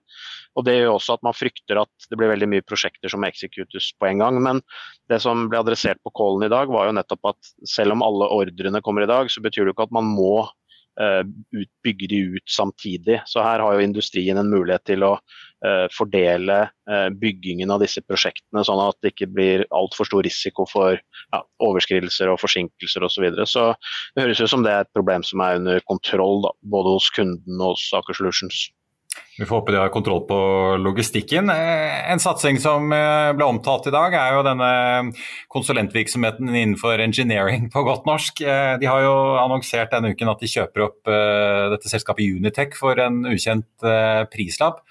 Og 0.56 0.68
det 0.68 0.77
gjør 0.77 0.95
også 0.95 1.18
at 1.18 1.25
man 1.27 1.38
frykter 1.38 1.81
at 1.83 2.10
det 2.10 2.19
blir 2.19 2.33
veldig 2.33 2.51
mye 2.56 2.66
prosjekter 2.66 3.12
som 3.12 3.25
executes 3.27 3.92
på 4.00 4.10
en 4.10 4.24
gang. 4.24 4.42
Men 4.44 4.62
det 5.12 5.22
som 5.24 5.48
ble 5.51 5.62
adressert 5.62 6.01
på 6.06 6.13
callen 6.18 6.48
i 6.48 6.51
dag, 6.51 6.71
var 6.71 6.90
jo 6.90 7.00
nettopp 7.00 7.33
at 7.35 7.56
selv 7.69 7.97
om 7.97 8.06
alle 8.06 8.30
ordrene 8.35 8.83
kommer 8.85 9.06
i 9.06 9.11
dag, 9.11 9.31
så 9.31 9.44
betyr 9.44 9.66
det 9.66 9.73
jo 9.73 9.78
ikke 9.78 9.90
at 9.90 9.97
man 9.97 10.11
må 10.16 10.35
uh, 10.45 11.23
bygge 11.85 12.11
de 12.11 12.21
ut 12.38 12.47
samtidig. 12.52 13.21
Så 13.30 13.44
her 13.45 13.64
har 13.64 13.76
jo 13.76 13.90
industrien 13.90 14.40
en 14.42 14.54
mulighet 14.54 14.88
til 14.94 15.07
å 15.07 15.18
Eh, 15.55 15.55
fordele 15.94 16.60
eh, 16.90 17.07
byggingen 17.22 17.72
av 17.74 17.81
disse 17.84 18.04
prosjektene, 18.06 18.64
sånn 18.68 18.81
at 18.84 18.98
det 19.04 19.14
ikke 19.14 19.31
blir 19.31 19.66
altfor 19.76 20.10
stor 20.10 20.26
risiko 20.26 20.68
for 20.69 20.98
ja, 21.00 21.42
overskridelser 21.64 22.31
og 22.31 22.42
forsinkelser 22.44 23.06
osv. 23.06 23.16
Så, 23.16 23.26
videre. 23.26 23.50
så 23.50 23.68
det 24.16 24.26
høres 24.26 24.44
ut 24.44 24.52
som 24.52 24.66
det 24.66 24.74
er 24.74 24.86
et 24.86 24.95
problem 24.95 25.26
som 25.26 25.44
er 25.45 25.62
under 25.62 25.84
kontroll, 25.90 26.44
da, 26.45 26.56
både 26.76 26.98
hos 26.98 27.12
kunden 27.16 27.62
og 27.62 27.76
hos 27.76 27.88
Aker 27.98 28.18
Solutions. 28.18 28.68
Vi 29.38 29.45
får 29.48 29.62
håpe 29.62 29.72
de 29.72 29.80
har 29.80 29.92
kontroll 29.94 30.22
på 30.28 30.38
logistikken. 30.84 31.48
Eh, 31.54 32.12
en 32.12 32.19
satsing 32.19 32.60
som 32.60 32.92
ble 32.92 33.48
omtalt 33.48 33.88
i 33.88 33.95
dag, 33.95 34.16
er 34.19 34.36
jo 34.36 34.44
denne 34.44 34.69
konsulentvirksomheten 35.56 36.52
innenfor 36.52 37.00
engineering 37.04 37.69
på 37.72 37.86
godt 37.88 38.07
norsk. 38.10 38.44
De 38.44 38.92
har 38.92 39.07
jo 39.07 39.16
annonsert 39.40 39.95
denne 39.95 40.12
uken 40.12 40.36
at 40.36 40.44
de 40.44 40.52
kjøper 40.52 40.88
opp 40.90 41.12
dette 41.74 41.92
selskapet 41.92 42.38
Unitech 42.38 42.76
for 42.80 43.00
en 43.00 43.24
ukjent 43.31 43.88
prislapp. 44.36 44.84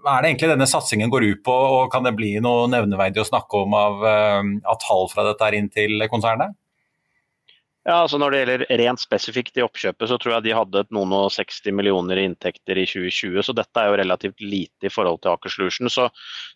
Hva 0.00 0.16
er 0.16 0.24
det 0.24 0.30
egentlig 0.30 0.50
denne 0.54 0.68
satsingen 0.68 1.12
går 1.12 1.26
ut 1.28 1.42
på, 1.44 1.52
og 1.52 1.92
kan 1.92 2.06
det 2.06 2.16
bli 2.16 2.32
noe 2.42 2.68
nevneverdig 2.72 3.22
å 3.22 3.28
snakke 3.28 3.64
om 3.66 3.76
av, 3.76 4.02
eh, 4.08 4.40
av 4.64 4.80
tall 4.80 5.08
fra 5.12 5.26
dette 5.28 5.44
her 5.44 5.56
inn 5.58 5.68
til 5.72 6.08
konsernet? 6.12 6.56
Ja, 7.88 8.02
altså 8.02 8.18
Når 8.20 8.30
det 8.30 8.38
gjelder 8.40 8.64
rent 8.76 9.00
spesifikt 9.00 9.56
i 9.56 9.64
oppkjøpet, 9.64 10.08
så 10.08 10.18
tror 10.20 10.34
jeg 10.34 10.44
de 10.44 10.56
hadde 10.56 10.82
noen 10.92 11.14
og 11.16 11.30
60 11.32 11.72
millioner 11.72 12.20
i 12.20 12.26
inntekter 12.28 12.76
i 12.76 12.84
2020. 12.84 13.40
Så 13.46 13.54
dette 13.56 13.80
er 13.80 13.88
jo 13.88 13.96
relativt 14.02 14.44
lite 14.44 14.88
i 14.88 14.92
forhold 14.92 15.22
til 15.22 15.32
Aker 15.32 15.52
Solution. 15.52 15.88
Så, 15.88 16.10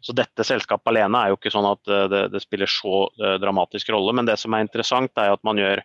så 0.04 0.16
dette 0.16 0.44
selskapet 0.44 0.92
alene 0.92 1.22
er 1.22 1.32
jo 1.32 1.38
ikke 1.40 1.52
sånn 1.54 1.70
at 1.70 1.88
eh, 1.88 2.06
det, 2.12 2.22
det 2.34 2.44
spiller 2.44 2.70
så 2.70 3.06
dramatisk 3.40 3.92
rolle. 3.96 4.12
Men 4.16 4.28
det 4.28 4.36
som 4.40 4.52
er 4.52 4.66
interessant, 4.66 5.16
er 5.16 5.32
at 5.32 5.44
man 5.48 5.60
gjør 5.60 5.84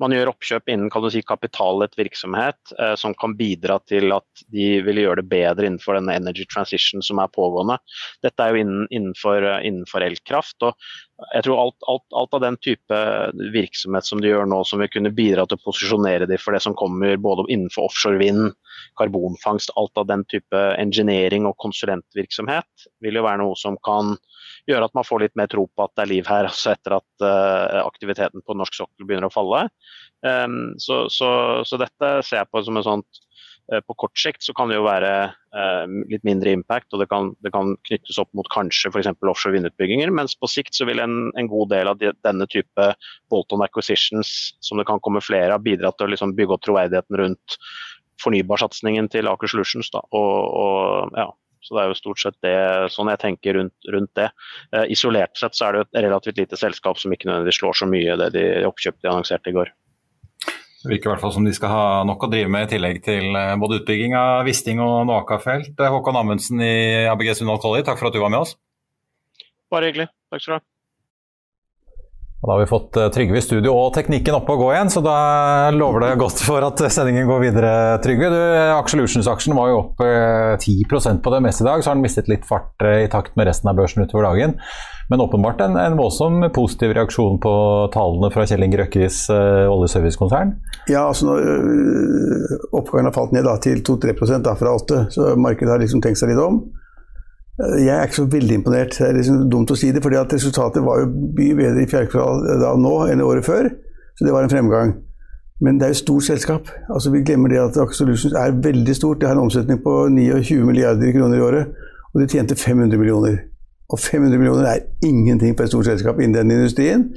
man 0.00 0.14
gjør 0.14 0.30
oppkjøp 0.32 0.70
innen 0.72 1.10
si, 1.12 1.22
kapitallet 1.26 1.94
virksomhet 1.98 2.72
eh, 2.78 2.94
som 3.00 3.14
kan 3.18 3.36
bidra 3.36 3.78
til 3.88 4.12
at 4.16 4.44
de 4.52 4.80
vil 4.86 5.02
gjøre 5.02 5.20
det 5.20 5.30
bedre 5.30 5.68
innenfor 5.68 5.98
denne 5.98 6.16
energy 6.16 6.46
transition 6.48 7.04
som 7.04 7.20
er 7.22 7.32
pågående. 7.34 7.76
Dette 8.24 8.42
er 8.42 8.54
jo 8.54 8.64
innen, 8.64 8.88
innenfor, 8.90 9.44
eh, 9.44 9.66
innenfor, 9.68 10.04
elkraft. 10.06 10.56
og 10.62 10.74
jeg 11.34 11.44
tror 11.44 11.60
alt, 11.60 11.76
alt, 11.92 12.06
alt, 12.16 12.34
av 12.38 12.44
den 12.46 12.56
type 12.64 13.00
virksomhet 13.52 14.06
som 14.08 14.22
de 14.22 14.30
gjør 14.32 14.48
nå, 14.48 14.62
som 14.64 14.80
vil 14.80 14.88
kunne 14.92 15.12
bidra 15.12 15.44
til 15.46 15.60
å 15.60 15.64
posisjonere 15.66 16.28
dem 16.30 16.40
for 16.40 16.56
det 16.56 16.62
som 16.64 16.76
kommer 16.78 17.20
både 17.20 17.44
innenfor 17.52 17.90
offshore 17.90 18.20
vind, 18.22 18.54
karbonfangst, 19.00 19.72
alt 19.80 20.00
av 20.00 20.08
den 20.10 20.24
type 20.30 20.64
engineering 20.80 21.48
og 21.48 21.58
konsulentvirksomhet, 21.62 22.90
vil 23.04 23.20
jo 23.20 23.26
være 23.26 23.42
noe 23.42 23.58
som 23.58 23.78
kan 23.86 24.16
gjøre 24.68 24.88
at 24.88 24.96
man 24.96 25.06
får 25.06 25.24
litt 25.24 25.38
mer 25.38 25.50
tro 25.50 25.66
på 25.68 25.86
at 25.86 25.94
det 25.96 26.04
er 26.04 26.12
liv 26.12 26.28
her, 26.30 26.48
altså 26.50 26.74
etter 26.74 26.98
at 26.98 27.24
uh, 27.24 27.80
aktiviteten 27.84 28.44
på 28.44 28.56
norsk 28.58 28.80
sokkel 28.82 29.08
begynner 29.08 29.30
å 29.30 29.34
falle. 29.34 29.66
Um, 30.26 30.76
så, 30.80 31.06
så, 31.12 31.30
så, 31.66 31.80
dette 31.80 32.14
ser 32.26 32.42
jeg 32.42 32.50
på 32.52 32.60
som 32.66 32.76
en 32.76 32.84
sånn 32.84 33.02
uh, 33.72 33.78
På 33.86 33.94
kort 34.02 34.18
sikt 34.20 34.44
så 34.44 34.52
kan 34.52 34.68
det 34.68 34.76
jo 34.76 34.84
være 34.84 35.12
uh, 35.32 35.84
litt 36.12 36.26
mindre 36.28 36.52
impact, 36.52 36.90
og 36.92 37.02
det 37.02 37.08
kan, 37.12 37.32
det 37.44 37.54
kan 37.54 37.72
knyttes 37.88 38.20
opp 38.20 38.30
mot 38.36 38.48
kanskje 38.52 38.92
f.eks. 38.92 39.12
offshore 39.16 39.56
vindutbygginger, 39.56 40.12
mens 40.14 40.36
på 40.36 40.50
sikt 40.50 40.76
så 40.76 40.88
vil 40.90 41.00
en, 41.02 41.30
en 41.40 41.50
god 41.50 41.72
del 41.72 41.92
av 41.92 42.00
de, 42.02 42.12
denne 42.26 42.48
type 42.52 42.90
bolt-on 43.32 43.64
acquisitions 43.64 44.34
som 44.60 44.80
det 44.80 44.88
kan 44.90 45.00
komme 45.04 45.24
flere 45.24 45.56
av, 45.56 45.64
bidra 45.64 45.94
til 45.94 46.08
å 46.08 46.14
liksom 46.14 46.36
bygge 46.36 46.58
opp 46.58 46.68
troverdigheten 46.68 47.22
rundt 47.22 47.60
fornybarsatsingen 48.22 49.10
til 49.12 49.28
Aker 49.30 49.50
Solutions. 49.50 49.90
Da, 49.94 50.02
og, 50.16 50.32
og 50.60 51.18
ja, 51.18 51.28
så 51.60 51.76
det 51.76 51.82
er 51.82 51.90
jo 51.90 51.98
stort 51.98 52.22
sett 52.22 52.38
det, 52.44 52.54
sånn 52.94 53.10
jeg 53.12 53.20
tenker 53.20 53.58
rundt, 53.58 53.76
rundt 53.92 54.12
det. 54.18 54.30
Eh, 54.72 54.88
isolert 54.94 55.36
sett 55.38 55.56
så 55.56 55.66
er 55.66 55.76
det 55.76 55.82
jo 55.82 55.88
et 55.88 56.00
relativt 56.06 56.40
lite 56.40 56.58
selskap 56.60 57.00
som 57.00 57.12
ikke 57.12 57.28
nødvendigvis 57.28 57.60
slår 57.60 57.78
så 57.82 57.90
mye 57.90 58.16
det 58.22 58.32
de 58.36 58.46
oppkjøpte 58.68 59.04
de 59.04 59.12
annonserte 59.12 59.52
i 59.52 59.56
går. 59.58 59.72
Det 60.80 60.88
virker 60.88 61.10
i 61.10 61.12
hvert 61.12 61.20
fall 61.20 61.34
som 61.34 61.44
de 61.44 61.52
skal 61.52 61.72
ha 61.74 61.84
nok 62.08 62.24
å 62.24 62.30
drive 62.32 62.48
med 62.48 62.64
i 62.64 62.70
tillegg 62.72 63.02
til 63.04 63.36
eh, 63.36 63.52
både 63.60 63.82
utbygging 63.82 64.16
av 64.16 64.48
Wisting 64.48 64.80
og 64.80 65.04
Noaka-felt. 65.10 65.74
Eh, 65.76 65.92
Håkon 65.92 66.20
Amundsen 66.22 66.64
i 66.64 67.06
ABG 67.10 67.34
Sundal 67.42 67.60
Collie, 67.60 67.84
takk 67.84 68.00
for 68.00 68.08
at 68.08 68.16
du 68.16 68.22
var 68.24 68.32
med 68.32 68.46
oss. 68.46 68.56
Bare 69.70 69.92
hyggelig. 69.92 70.08
Takk 70.32 70.42
skal 70.42 70.56
du 70.56 70.60
ha. 70.62 70.69
Da 72.40 72.54
har 72.54 72.60
vi 72.62 72.66
fått 72.66 72.96
eh, 72.96 73.10
Trygve 73.12 73.36
i 73.36 73.44
studio 73.44 73.74
og 73.76 73.90
teknikken 73.92 74.38
oppe 74.38 74.54
å 74.54 74.60
gå 74.60 74.70
igjen, 74.72 74.88
så 74.92 75.02
da 75.04 75.16
lover 75.76 76.06
det 76.06 76.14
godt 76.22 76.40
for 76.40 76.64
at 76.64 76.80
sendingen 76.88 77.28
går 77.28 77.42
videre, 77.42 77.72
Trygve. 78.00 78.30
Aksjelutions-aksjen 78.78 79.56
var 79.58 79.68
jo 79.68 79.80
opp 79.82 80.00
10 80.00 80.78
eh, 80.80 81.18
på 81.20 81.34
det 81.34 81.42
meste 81.44 81.66
i 81.66 81.68
dag, 81.68 81.84
så 81.84 81.92
har 81.92 81.98
den 81.98 82.06
mistet 82.06 82.32
litt 82.32 82.48
fart 82.48 82.80
eh, 82.80 83.02
i 83.04 83.10
takt 83.12 83.36
med 83.36 83.50
resten 83.50 83.68
av 83.68 83.76
børsen 83.76 84.06
utover 84.06 84.30
dagen. 84.30 84.56
Men 85.10 85.20
åpenbart 85.20 85.60
en, 85.66 85.76
en 85.76 85.98
voldsom 85.98 86.40
positiv 86.54 86.94
reaksjon 86.96 87.36
på 87.44 87.52
tallene 87.92 88.32
fra 88.32 88.46
Kjell 88.46 88.62
Inge 88.62 88.78
Røkkes 88.78 89.24
uh, 89.34 89.66
oljeservicekonsern? 89.66 90.52
Ja, 90.86 91.08
altså 91.08 91.26
når 91.26 91.48
øh, 91.50 92.60
oppgangen 92.78 93.10
har 93.10 93.16
falt 93.16 93.34
ned 93.34 93.42
da, 93.44 93.56
til 93.58 93.82
2-3 93.82 94.14
fra 94.60 94.76
8 94.78 95.00
så 95.10 95.32
markedet 95.34 95.74
har 95.74 95.82
liksom 95.82 96.04
tenkt 96.04 96.22
seg 96.22 96.30
litt 96.30 96.40
om. 96.40 96.62
Jeg 97.60 97.92
er 97.92 98.06
ikke 98.06 98.22
så 98.22 98.24
veldig 98.32 98.56
imponert. 98.56 98.96
Det 98.96 99.06
er 99.08 99.16
liksom 99.18 99.44
dumt 99.52 99.70
å 99.72 99.76
si 99.76 99.90
det, 99.92 100.00
fordi 100.04 100.16
at 100.16 100.32
resultatet 100.32 100.84
var 100.84 101.02
jo 101.02 101.10
mye 101.12 101.56
bedre 101.58 101.82
i 101.82 101.88
fjerde 101.90 102.08
kvartal 102.12 102.80
nå 102.80 102.94
enn 103.12 103.24
året 103.24 103.44
før. 103.44 103.68
Så 104.16 104.24
det 104.24 104.32
var 104.32 104.46
en 104.46 104.52
fremgang. 104.52 104.94
Men 105.60 105.76
det 105.76 105.84
er 105.84 105.92
jo 105.92 105.98
et 105.98 106.00
stort 106.00 106.24
selskap. 106.24 106.70
Altså 106.88 107.12
Vi 107.12 107.20
glemmer 107.26 107.52
det 107.52 107.60
at 107.60 107.76
Aker 107.76 107.96
Solutions 107.96 108.32
er 108.32 108.56
veldig 108.64 108.96
stort. 108.96 109.20
Det 109.20 109.28
har 109.28 109.36
en 109.36 109.44
omsetning 109.44 109.82
på 109.84 110.08
29 110.08 110.64
milliarder 110.64 111.12
kroner 111.12 111.36
i 111.36 111.44
året, 111.44 111.66
og 112.14 112.22
de 112.22 112.28
tjente 112.32 112.56
500 112.56 112.96
millioner. 112.98 113.36
Og 113.90 113.98
500 113.98 114.38
millioner 114.38 114.70
er 114.70 114.86
ingenting 115.04 115.56
for 115.56 115.66
et 115.66 115.72
stort 115.72 115.90
selskap 115.90 116.20
innen 116.20 116.38
den 116.38 116.56
industrien. 116.56 117.10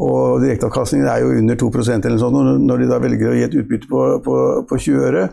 Og 0.00 0.40
direkteavkastningen 0.40 1.08
er 1.08 1.20
jo 1.20 1.36
under 1.36 1.54
2% 1.60 2.06
eller 2.08 2.18
sånt. 2.18 2.64
Når 2.64 2.80
de 2.80 2.88
da 2.88 3.00
velger 3.02 3.28
å 3.28 3.36
gi 3.36 3.44
et 3.44 3.56
utbytte 3.60 3.90
på, 3.90 4.04
på, 4.24 4.36
på 4.68 4.78
20 4.86 5.08
øre, 5.10 5.26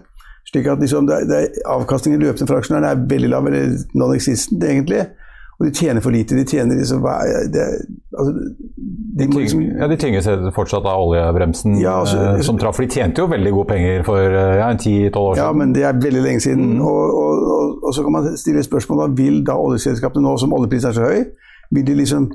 slik 0.49 0.67
at 0.67 0.81
liksom 0.81 1.07
det, 1.09 1.23
det, 1.29 1.39
Avkastningen 1.69 2.21
løpende 2.21 2.49
for 2.49 2.59
aksjonærene 2.59 2.93
er 2.93 3.07
veldig 3.09 3.31
lav, 3.31 3.47
eller 3.47 3.75
non-existent 3.97 4.63
egentlig. 4.63 5.05
Og 5.59 5.65
de 5.67 5.71
tjener 5.75 6.01
for 6.01 6.15
lite. 6.15 6.35
De 6.35 6.45
tjener 6.47 6.75
liksom 6.79 7.03
det, 7.53 7.63
altså, 8.17 8.31
de, 8.33 9.25
de, 9.25 9.39
liksom, 9.39 9.61
ja, 9.61 9.87
de 9.91 9.97
tynges 9.99 10.29
fortsatt 10.55 10.85
av 10.87 11.01
oljebremsen 11.03 11.75
ja, 11.81 11.97
altså, 11.99 12.17
eh, 12.17 12.41
som 12.47 12.57
traff. 12.57 12.77
For 12.77 12.87
de 12.87 12.95
tjente 12.95 13.19
jo 13.19 13.27
veldig 13.27 13.51
gode 13.57 13.67
penger 13.73 14.05
for 14.07 14.23
eh, 14.23 14.55
ja, 14.61 14.69
10-12 14.71 15.19
år 15.19 15.35
siden. 15.35 15.43
Ja, 15.43 15.49
men 15.51 15.73
det 15.75 15.83
er 15.83 15.99
veldig 15.99 16.21
lenge 16.23 16.45
siden. 16.45 16.77
Mm. 16.77 16.85
Og, 16.87 17.17
og, 17.23 17.43
og, 17.55 17.75
og, 17.83 17.91
så 17.95 18.05
kan 18.05 18.15
man 18.15 18.37
stille 18.39 18.63
spørsmål 18.63 19.03
da, 19.03 19.09
vil 19.19 19.41
da 19.47 19.57
oljeselskapene 19.59 20.23
nå 20.23 20.37
som 20.39 20.55
oljeprisen 20.55 20.93
er 20.93 20.95
så 20.95 21.11
høy, 21.11 21.27
vil 21.75 21.87
de 21.87 21.97
liksom 21.99 22.29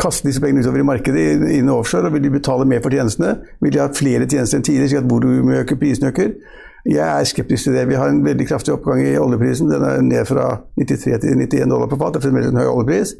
kaste 0.00 0.26
disse 0.26 0.42
pengene 0.42 0.64
utover 0.64 0.82
i 0.82 0.86
markedet 0.86 1.24
innen 1.52 1.70
offshore, 1.74 2.08
og 2.08 2.16
vil 2.16 2.24
de 2.24 2.34
betale 2.34 2.66
mer 2.66 2.82
for 2.82 2.94
tjenestene? 2.94 3.36
Vil 3.62 3.74
de 3.74 3.82
ha 3.82 3.88
flere 3.94 4.26
tjenester 4.26 4.58
enn 4.58 4.66
tidligere, 4.66 4.90
slik 4.90 5.04
at 5.04 5.10
volumet 5.10 5.62
øker, 5.62 5.78
prisen 5.80 6.08
øker? 6.10 6.34
Jeg 6.84 7.20
er 7.20 7.24
skeptisk 7.24 7.64
til 7.64 7.72
det. 7.72 7.88
Vi 7.88 7.94
har 7.94 8.08
en 8.08 8.24
veldig 8.24 8.46
kraftig 8.48 8.74
oppgang 8.74 9.00
i 9.06 9.16
oljeprisen. 9.16 9.70
Den 9.70 9.82
er 9.82 10.02
ned 10.04 10.26
fra 10.28 10.60
93 10.76 11.20
til 11.20 11.38
91 11.38 11.70
dollar 11.70 11.88
på 11.88 11.96
fat. 11.96 12.12
Det 12.14 12.20
er 12.20 12.26
fremdeles 12.26 12.50
en 12.50 12.60
høy 12.60 12.68
oljepris. 12.68 13.14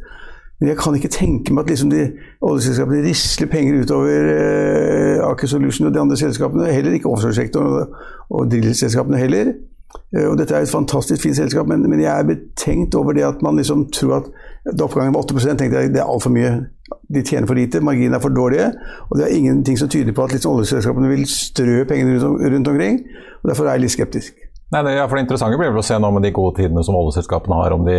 Men 0.61 0.69
jeg 0.69 0.76
kan 0.79 0.95
ikke 0.95 1.09
tenke 1.09 1.55
meg 1.55 1.64
at 1.64 1.71
liksom 1.73 1.91
de 1.91 2.03
oljeselskapene 2.45 3.00
risler 3.07 3.49
penger 3.50 3.81
utover 3.83 4.29
eh, 4.35 5.25
Aker 5.25 5.50
Solution 5.50 5.88
og 5.88 5.95
de 5.95 6.00
andre 6.00 6.17
selskapene. 6.17 6.73
Heller 6.73 6.93
ikke 6.93 7.09
offshoresektoren 7.09 7.73
og, 7.73 7.97
og 8.31 8.50
drillselskapene 8.53 9.19
heller. 9.19 9.55
Eh, 10.17 10.27
og 10.29 10.39
dette 10.39 10.55
er 10.55 10.65
et 10.65 10.71
fantastisk 10.71 11.23
fint 11.23 11.37
selskap, 11.37 11.69
men, 11.71 11.85
men, 11.91 12.03
jeg 12.03 12.13
er 12.13 12.29
betenkt 12.29 12.95
over 12.99 13.17
det 13.17 13.27
at 13.27 13.43
man 13.43 13.59
liksom 13.61 13.89
tror 13.95 14.21
at 14.21 14.31
da 14.79 14.87
oppgangen 14.87 15.15
var 15.15 15.27
8 15.27 15.57
tenkte 15.59 15.81
jeg 15.81 15.93
det 15.95 16.01
er 16.03 16.09
altfor 16.09 16.33
mye. 16.35 16.55
De 17.15 17.23
tjener 17.25 17.49
for 17.49 17.59
lite, 17.59 17.81
marginene 17.85 18.17
er 18.17 18.23
for 18.23 18.33
dårlige. 18.33 18.71
Og 19.11 19.19
det 19.19 19.27
er 19.27 19.37
ingenting 19.37 19.79
som 19.79 19.89
tyder 19.89 20.13
på 20.13 20.25
at 20.25 20.33
liksom 20.33 20.57
oljeselskapene 20.57 21.11
vil 21.11 21.27
strø 21.29 21.85
pengene 21.89 22.19
rundt, 22.21 22.45
rundt 22.55 22.69
omkring. 22.69 23.01
og 23.43 23.51
Derfor 23.51 23.69
er 23.69 23.77
jeg 23.77 23.87
litt 23.87 23.97
skeptisk. 23.97 24.44
Nei, 24.75 24.83
det, 24.83 24.93
ja, 24.97 25.04
for 25.07 25.14
det 25.14 25.23
interessante 25.23 25.59
blir 25.61 25.71
vel 25.71 25.78
å 25.78 25.87
se 25.87 25.95
nå 26.02 26.09
med 26.16 26.25
de 26.26 26.33
gode 26.35 26.57
tidene 26.59 26.83
som 26.83 26.97
oljeselskapene 26.99 27.59
har, 27.61 27.75
om 27.76 27.85
de, 27.87 27.99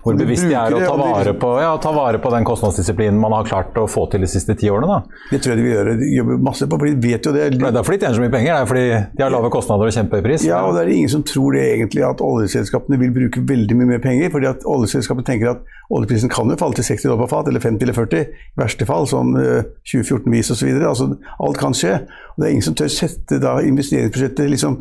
hvor 0.00 0.16
bevisst 0.16 0.46
de 0.48 0.54
er 0.56 0.72
å 0.72 0.78
ta 0.80 0.94
vare, 0.96 1.34
på, 1.36 1.50
ja, 1.60 1.74
ta 1.84 1.92
vare 1.92 2.20
på 2.24 2.30
den 2.32 2.46
kostnadsdisiplinen 2.48 3.18
man 3.20 3.34
har 3.36 3.48
klart 3.50 3.76
å 3.76 3.84
få 3.90 4.06
til 4.08 4.24
de 4.24 4.30
siste 4.32 4.56
ti 4.56 4.70
årene. 4.72 4.88
Da. 4.88 5.18
Det 5.34 5.42
tror 5.44 5.52
jeg 5.52 5.60
de 5.60 5.66
vil 5.66 5.74
gjøre. 5.74 5.96
De 6.00 6.08
jobber 6.14 6.40
masse 6.48 6.64
på, 6.64 6.78
for 6.80 6.88
de 6.88 6.94
vet 7.02 7.28
jo 7.28 7.34
det. 7.36 7.50
Det 7.58 7.68
er 7.68 7.84
fordi 7.84 8.00
de 8.00 8.06
tjener 8.06 8.16
så 8.16 8.24
mye 8.24 8.32
penger, 8.32 8.54
det 8.54 8.62
er 8.62 8.70
fordi 8.70 8.86
de 9.18 9.26
har 9.26 9.34
lave 9.34 9.50
kostnader 9.52 9.90
og 9.90 9.96
kjempepris. 9.98 10.24
pris. 10.28 10.46
Ja, 10.48 10.62
og 10.64 10.78
det 10.78 10.86
er 10.86 10.94
ingen 10.94 11.12
som 11.12 11.26
tror 11.28 11.58
det 11.58 11.66
egentlig 11.74 12.06
at 12.08 12.24
oljeselskapene 12.24 13.00
vil 13.04 13.12
bruke 13.18 13.44
veldig 13.52 13.76
mye 13.82 13.90
mer 13.92 14.00
penger. 14.06 14.32
fordi 14.32 14.48
at 14.48 14.64
oljeselskapene 14.64 15.28
tenker 15.28 15.52
at 15.52 15.76
oljeprisen 15.92 16.32
kan 16.32 16.48
jo 16.48 16.56
falle 16.60 16.80
til 16.80 16.88
60 16.88 17.04
dollar 17.04 17.26
på 17.26 17.30
fat, 17.34 17.52
eller 17.52 17.60
50 17.60 17.84
eller 17.84 17.96
40, 17.96 18.24
i 18.24 18.62
verste 18.62 18.88
fall, 18.88 19.04
sånn 19.12 19.36
2014-vis 19.36 20.52
osv. 20.56 20.72
Altså, 20.88 21.12
alt 21.44 21.60
kan 21.60 21.76
skje. 21.76 22.00
Og 22.32 22.40
det 22.40 22.48
er 22.48 22.56
ingen 22.56 22.68
som 22.70 22.76
tør 22.78 22.92
sette 22.92 23.40
da 23.44 23.58
investeringsbudsjettet 23.66 24.52
liksom 24.52 24.80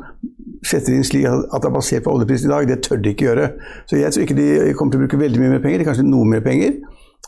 setter 0.65 0.95
inn 0.95 1.05
slik 1.05 1.16
at 1.25 1.63
det 1.63 1.69
er 1.69 1.73
basert 1.73 2.05
på 2.05 2.13
oljeprisen 2.13 2.51
i 2.51 2.53
dag. 2.53 2.67
Det 2.69 2.81
tør 2.85 3.01
de 3.01 3.13
ikke 3.13 3.27
gjøre. 3.29 3.49
Så 3.89 3.99
jeg 3.99 4.13
tror 4.13 4.27
ikke 4.27 4.37
de 4.37 4.47
kommer 4.77 4.93
til 4.93 5.01
å 5.01 5.05
bruke 5.05 5.19
veldig 5.23 5.41
mye 5.41 5.55
mer 5.55 5.63
penger, 5.63 5.85
kanskje 5.87 6.05
noe 6.07 6.27
mer 6.29 6.43
penger. 6.45 6.77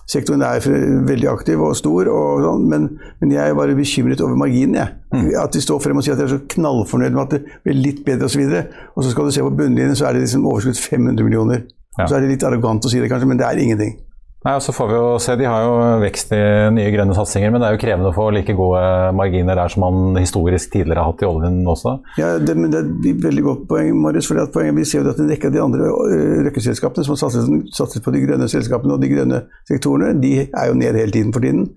Sektoren 0.10 0.41
er 0.41 0.63
veldig 1.05 1.27
aktiv 1.29 1.62
og 1.62 1.75
stor, 1.77 2.10
og 2.10 2.41
sånn, 2.41 2.63
men, 2.69 2.88
men, 3.22 3.34
jeg 3.34 3.51
er 3.51 3.58
bare 3.58 3.75
bekymret 3.77 4.22
over 4.25 4.38
marginen. 4.41 4.79
Jeg. 4.79 4.96
Mm. 5.13 5.27
At 5.43 5.53
de 5.53 5.62
står 5.62 5.81
frem 5.84 6.01
og 6.01 6.05
sier 6.05 6.15
at 6.15 6.22
de 6.22 6.25
er 6.25 6.34
så 6.34 6.41
knallfornøyd 6.55 7.13
med 7.13 7.24
at 7.27 7.36
det 7.36 7.60
blir 7.65 7.77
litt 7.77 8.01
bedre 8.08 8.29
osv. 8.29 8.46
Og, 8.48 8.77
og 8.96 9.05
så 9.05 9.13
skal 9.13 9.29
du 9.29 9.36
se 9.36 9.46
på 9.46 9.53
bunnlinjen, 9.53 9.98
så 9.98 10.10
er 10.10 10.17
det 10.17 10.25
liksom 10.25 10.48
overskudd 10.50 10.81
500 10.81 11.25
millioner. 11.27 11.65
Ja. 12.00 12.08
Så 12.08 12.17
er 12.17 12.25
det 12.25 12.34
litt 12.34 12.46
arrogant 12.48 12.86
å 12.86 12.91
si 12.91 13.01
det, 13.01 13.10
kanskje, 13.12 13.29
men 13.29 13.41
det 13.41 13.46
er 13.46 13.62
ingenting. 13.62 13.98
Nei, 14.39 14.53
og 14.55 14.62
så 14.63 14.72
får 14.72 14.88
vi 14.88 14.96
jo 14.96 15.08
se, 15.19 15.34
De 15.36 15.48
har 15.50 15.65
jo 15.65 15.72
vekst 16.00 16.29
i 16.31 16.39
nye 16.72 16.91
grønne 16.93 17.15
satsinger, 17.17 17.51
men 17.51 17.60
det 17.60 17.67
er 17.67 17.75
jo 17.75 17.81
krevende 17.81 18.13
å 18.13 18.15
få 18.15 18.29
like 18.31 18.55
gode 18.55 18.84
marginer 19.17 19.60
der 19.60 19.74
som 19.74 19.84
man 19.84 20.15
historisk 20.15 20.72
tidligere 20.72 21.03
har 21.03 21.12
hatt 21.12 21.25
i 21.25 21.27
oljen 21.27 21.60
også. 21.67 21.98
Ja, 22.22 22.31
det, 22.39 22.55
men 22.55 22.72
det 22.72 22.79
er 22.79 22.88
et 23.12 23.19
veldig 23.25 23.43
godt 23.43 23.67
poeng, 23.67 23.91
Marius. 24.00 24.29
for 24.31 24.39
poenget, 24.53 24.77
Vi 24.79 24.88
ser 24.88 25.03
jo 25.03 25.12
at 25.12 25.19
en 25.19 25.31
rekke 25.31 25.51
av 25.51 25.58
de 25.58 25.63
andre 25.63 25.91
øh, 25.91 26.46
røkkeselskapene 26.48 27.03
som 27.03 27.17
har 27.17 27.22
satset, 27.25 27.51
satset, 27.75 28.03
på 28.03 28.15
de 28.15 28.24
grønne 28.24 28.48
selskapene 28.48 28.96
og 28.96 29.03
de 29.03 29.12
grønne 29.12 29.43
sektorene, 29.67 30.15
de 30.24 30.34
er 30.48 30.67
jo 30.72 30.79
ned 30.79 30.96
hele 30.96 31.12
tiden 31.12 31.36
for 31.36 31.43
tiden. 31.43 31.67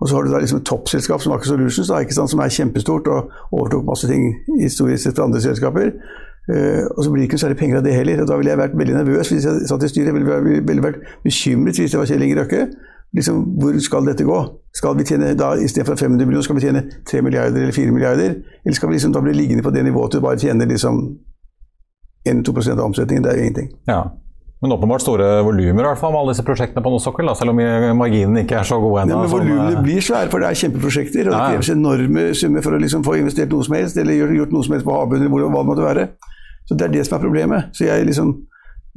Og 0.00 0.08
så 0.08 0.16
har 0.16 0.24
du 0.24 0.32
da 0.32 0.40
liksom 0.40 0.60
et 0.60 0.68
toppselskap 0.68 1.24
som 1.24 1.32
Aker 1.32 1.48
Solutions, 1.48 1.88
da, 1.88 2.26
som 2.26 2.40
er 2.40 2.52
kjempestort 2.52 3.08
og 3.08 3.32
overtok 3.52 3.84
masse 3.88 4.08
ting 4.08 4.34
historisk 4.60 5.04
sett 5.04 5.16
fra 5.16 5.28
andre 5.28 5.40
selskaper. 5.40 5.92
Uh, 6.48 6.86
og 6.96 7.04
så 7.04 7.10
blir 7.10 7.22
det 7.22 7.28
ikke 7.28 7.38
noe 7.38 7.44
særlig 7.44 7.58
penger 7.60 7.80
av 7.80 7.84
det 7.84 7.94
heller. 7.94 8.22
og 8.22 8.28
Da 8.28 8.38
ville 8.38 8.50
jeg 8.50 8.58
vært 8.58 8.78
veldig 8.78 8.94
nervøs 8.96 9.32
hvis 9.32 9.44
jeg 9.44 9.66
satt 9.68 9.84
i 9.84 9.90
styret. 9.92 10.10
Jeg 10.10 10.16
ville, 10.16 10.62
ville 10.68 10.86
vært 10.86 11.02
bekymret 11.24 11.78
hvis 11.78 11.92
det 11.92 12.00
var 12.00 12.08
Kjell 12.10 12.24
Inge 12.26 12.40
Røkke. 12.40 12.62
Liksom, 13.16 13.42
hvor 13.58 13.78
skal 13.82 14.06
dette 14.06 14.24
gå? 14.24 14.38
Skal 14.74 14.98
vi 14.98 15.04
tjene 15.04 15.34
da, 15.34 15.50
Istedenfor 15.58 15.98
500 15.98 16.26
millioner, 16.26 16.46
skal 16.46 16.56
vi 16.56 16.62
tjene 16.62 16.84
3 17.10 17.22
milliarder 17.26 17.64
eller 17.64 17.74
4 17.74 17.90
milliarder? 17.90 18.36
Eller 18.64 18.76
skal 18.78 18.88
vi 18.88 18.94
liksom 18.94 19.12
da 19.12 19.22
bli 19.24 19.34
liggende 19.34 19.66
på 19.66 19.72
det 19.74 19.84
nivået 19.84 20.10
til 20.10 20.20
du 20.20 20.26
bare 20.26 20.38
tjener 20.38 20.70
liksom 20.70 21.00
1-2 22.28 22.70
av 22.70 22.84
omsetningen? 22.84 23.24
Det 23.24 23.32
er 23.32 23.36
jo 23.36 23.42
ingenting. 23.42 23.72
Ja. 23.88 24.02
Men 24.60 24.74
åpenbart 24.76 25.00
store 25.00 25.26
volumer 25.46 25.86
med 25.86 26.02
alle 26.04 26.34
disse 26.34 26.44
prosjektene 26.44 26.82
på 26.84 26.90
norsk 26.92 27.06
sokkel, 27.08 27.30
selv 27.38 27.54
om 27.54 27.60
marginene 27.96 28.42
ikke 28.44 28.58
er 28.60 28.66
så 28.68 28.76
gode 28.82 29.06
ennå. 29.06 29.22
men 29.22 29.30
volumene 29.32 29.70
sånn, 29.72 29.86
blir 29.86 30.04
svære, 30.04 30.28
for 30.28 30.44
det 30.44 30.50
er 30.50 30.58
kjempeprosjekter. 30.62 31.30
og 31.30 31.32
Det 31.32 31.44
kreves 31.54 31.70
enorme 31.72 32.24
summer 32.36 32.66
for 32.66 32.76
å 32.76 32.80
liksom 32.82 33.06
få 33.06 33.16
investert 33.22 33.54
noe 33.54 33.64
som 33.64 33.78
helst, 33.78 33.96
eller 33.96 34.34
gjort 34.36 34.52
noe 34.52 34.66
som 34.66 34.76
helst 34.76 34.84
på 34.84 34.98
havbunnen, 34.98 35.32
eller 35.32 35.48
hva 35.54 35.62
det 35.64 35.70
måtte 35.70 35.86
være. 35.86 36.04
Så 36.68 36.76
Det 36.76 36.84
er 36.86 36.92
det 36.92 37.06
som 37.06 37.16
er 37.16 37.24
problemet. 37.24 37.72
Så 37.72 37.88
jeg, 37.88 38.04
liksom, 38.10 38.34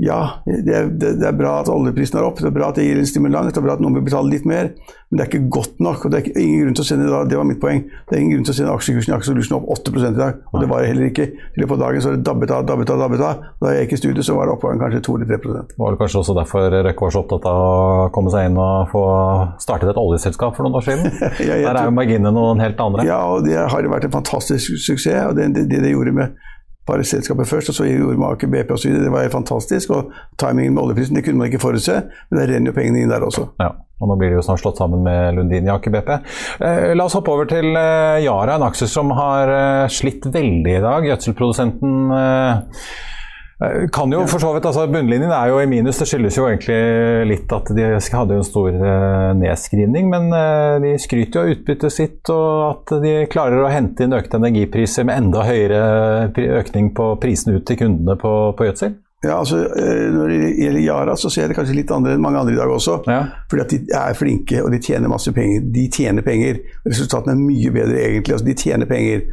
Ja, 0.01 0.41
det 0.47 0.73
er, 0.73 0.87
det 0.89 1.21
er, 1.21 1.35
bra 1.37 1.59
at 1.61 1.69
oljeprisen 1.69 2.17
er 2.17 2.25
opp, 2.25 2.39
det 2.41 2.49
er 2.49 2.55
bra 2.55 2.71
at 2.71 2.79
det 2.79 2.87
gir 2.87 2.97
en 2.97 3.05
stimulans, 3.05 3.51
det 3.53 3.59
er 3.59 3.65
bra 3.65 3.75
at 3.77 3.81
noen 3.83 3.93
vil 3.99 4.05
betale 4.07 4.31
litt 4.31 4.45
mer, 4.49 4.71
men 4.73 5.19
det 5.19 5.21
er 5.21 5.29
ikke 5.29 5.51
godt 5.53 5.83
nok. 5.85 6.07
og 6.07 6.13
Det 6.13 6.21
er 6.21 6.39
ingen 6.41 6.63
grunn 6.63 6.77
til 6.79 6.81
å 6.81 6.87
sende 6.87 7.19
det 7.29 7.37
var 7.37 7.45
mitt 7.45 7.59
poeng, 7.61 7.83
det 8.09 8.15
er 8.15 8.23
ingen 8.23 8.39
grunn 8.39 8.47
til 8.47 8.55
å 8.55 8.57
sende 8.57 8.73
aksjekursen 8.73 9.13
i 9.13 9.15
Aksjesolution 9.19 9.59
opp 9.59 9.67
8 9.75 9.93
i 9.93 10.13
dag. 10.17 10.39
Og 10.49 10.63
det 10.63 10.69
var 10.71 10.81
det 10.81 10.89
heller 10.89 11.11
ikke. 11.11 11.27
I 11.29 11.61
løpet 11.61 11.75
av 11.77 11.83
dagen 11.83 12.01
så 12.01 12.09
var 12.09 12.17
det 12.17 12.25
dabbet 12.25 12.53
av, 12.55 12.63
dabbet 12.71 12.93
av, 12.95 13.03
dabbet 13.03 13.25
av. 13.27 13.43
Da 13.61 13.73
jeg 13.75 13.85
gikk 13.85 13.93
i 13.93 13.99
studio, 14.01 14.25
så 14.25 14.37
var 14.37 14.49
det 14.49 14.55
oppgangen 14.55 14.81
kanskje 14.81 15.03
2 15.05 15.17
eller 15.19 15.29
3 15.29 15.53
Det 15.75 15.77
var 15.83 15.99
kanskje 16.01 16.23
også 16.23 16.37
derfor 16.39 16.65
Røkke 16.73 17.05
var 17.05 17.13
så 17.13 17.21
opptatt 17.21 17.45
av 17.51 17.61
å 17.61 18.07
komme 18.15 18.33
seg 18.33 18.49
inn 18.49 18.57
og 18.57 18.89
få 18.95 19.03
startet 19.61 19.93
et 19.93 20.01
oljeselskap 20.01 20.57
for 20.57 20.65
noen 20.65 20.79
år 20.81 20.87
siden? 20.87 21.13
ja, 21.51 21.59
Der 21.67 21.83
er 21.83 21.91
jo 21.91 21.93
marginene 21.93 22.33
noen 22.33 22.65
helt 22.65 22.81
andre. 22.81 23.05
Ja, 23.05 23.21
og 23.29 23.45
det 23.45 23.61
har 23.61 23.91
vært 23.93 24.09
en 24.09 24.17
fantastisk 24.17 24.81
suksess. 24.81 25.29
og 25.29 25.37
det, 25.37 25.51
det, 25.53 25.69
det 25.69 25.93
gjorde 25.93 26.17
med 26.17 26.33
bare 26.87 27.05
selskapet 27.07 27.47
først, 27.47 27.71
og 27.71 27.77
så 27.77 27.87
gjorde 27.87 28.19
man 28.19 28.33
Aker 28.33 28.51
BP 28.51 28.73
osv. 28.75 28.97
Det 29.03 29.11
var 29.13 29.29
fantastisk. 29.31 29.93
Og 29.95 30.11
timingen 30.41 30.75
med 30.75 30.83
oljeprisen 30.83 31.17
det 31.17 31.23
kunne 31.25 31.39
man 31.39 31.51
ikke 31.51 31.63
forutse, 31.63 32.01
men 32.29 32.39
det 32.39 32.49
renner 32.51 32.73
jo 32.73 32.77
pengene 32.77 33.03
inn 33.03 33.13
der 33.13 33.23
også. 33.23 33.47
Ja, 33.63 33.71
og 34.01 34.11
Nå 34.11 34.17
blir 34.19 34.33
det 34.33 34.41
jo 34.41 34.45
snart 34.45 34.63
slått 34.63 34.81
sammen 34.81 35.05
med 35.05 35.37
Lundin 35.37 35.69
i 35.69 35.71
Aker 35.71 35.93
BP. 35.93 36.11
Eh, 36.67 36.91
la 36.97 37.07
oss 37.07 37.15
hoppe 37.15 37.31
over 37.31 37.47
til 37.49 37.71
eh, 37.71 38.19
Yara, 38.25 38.57
en 38.57 38.67
aksje 38.67 38.89
som 38.91 39.13
har 39.15 39.51
eh, 39.53 39.87
slitt 39.93 40.27
veldig 40.27 40.77
i 40.77 40.83
dag. 40.83 41.07
Gjødselprodusenten 41.07 42.15
eh, 42.19 42.85
kan 43.93 44.11
jo 44.11 44.23
for 44.27 44.41
så 44.41 44.49
vidt, 44.55 44.65
altså 44.65 44.87
Bunnlinjen 44.91 45.31
er 45.31 45.51
jo 45.51 45.59
i 45.61 45.67
minus. 45.69 45.99
Det 46.01 46.07
skyldes 46.09 46.37
jo 46.39 46.47
egentlig 46.49 46.79
litt 47.29 47.53
at 47.55 47.69
de 47.75 47.85
hadde 47.85 48.35
jo 48.35 48.41
en 48.41 48.47
stor 48.47 48.69
uh, 48.73 49.29
nedskrivning. 49.39 50.09
Men 50.11 50.27
uh, 50.33 50.81
de 50.83 50.95
skryter 51.01 51.39
jo 51.39 51.45
av 51.45 51.53
utbyttet 51.53 51.93
sitt 51.95 52.33
og 52.33 52.49
at 52.71 52.95
de 53.03 53.13
klarer 53.31 53.63
å 53.63 53.71
hente 53.71 54.05
inn 54.05 54.17
økte 54.17 54.41
energipriser 54.41 55.07
med 55.07 55.21
enda 55.21 55.45
høyere 55.47 56.33
økning 56.59 56.91
på 56.97 57.13
prisene 57.21 57.59
ut 57.59 57.65
til 57.69 57.79
kundene 57.85 58.17
på, 58.19 58.33
på 58.57 58.69
gjødsel. 58.69 58.97
Ja, 59.23 59.37
altså 59.39 59.55
Når 60.11 60.27
det 60.27 60.39
gjelder 60.59 60.81
Yara, 60.83 61.13
så 61.15 61.29
ser 61.31 61.45
jeg 61.45 61.53
det 61.53 61.55
kanskje 61.55 61.77
litt 61.77 61.91
andre 61.95 62.17
enn 62.17 62.23
mange 62.23 62.41
andre 62.41 62.57
i 62.57 62.59
dag 62.59 62.71
også. 62.73 62.97
Ja. 63.07 63.21
Fordi 63.47 63.63
at 63.63 63.71
de 63.71 63.95
er 63.95 64.17
flinke 64.19 64.59
og 64.59 64.73
de 64.73 64.81
tjener 64.83 65.11
masse 65.11 65.31
penger. 65.31 65.63
De 65.71 65.85
tjener 65.87 66.25
penger. 66.25 66.59
Resultatene 66.83 67.37
er 67.37 67.45
mye 67.45 67.71
bedre 67.71 68.01
egentlig. 68.01 68.35
altså 68.35 68.49
De 68.49 68.57
tjener 68.59 68.89
penger. 68.89 69.23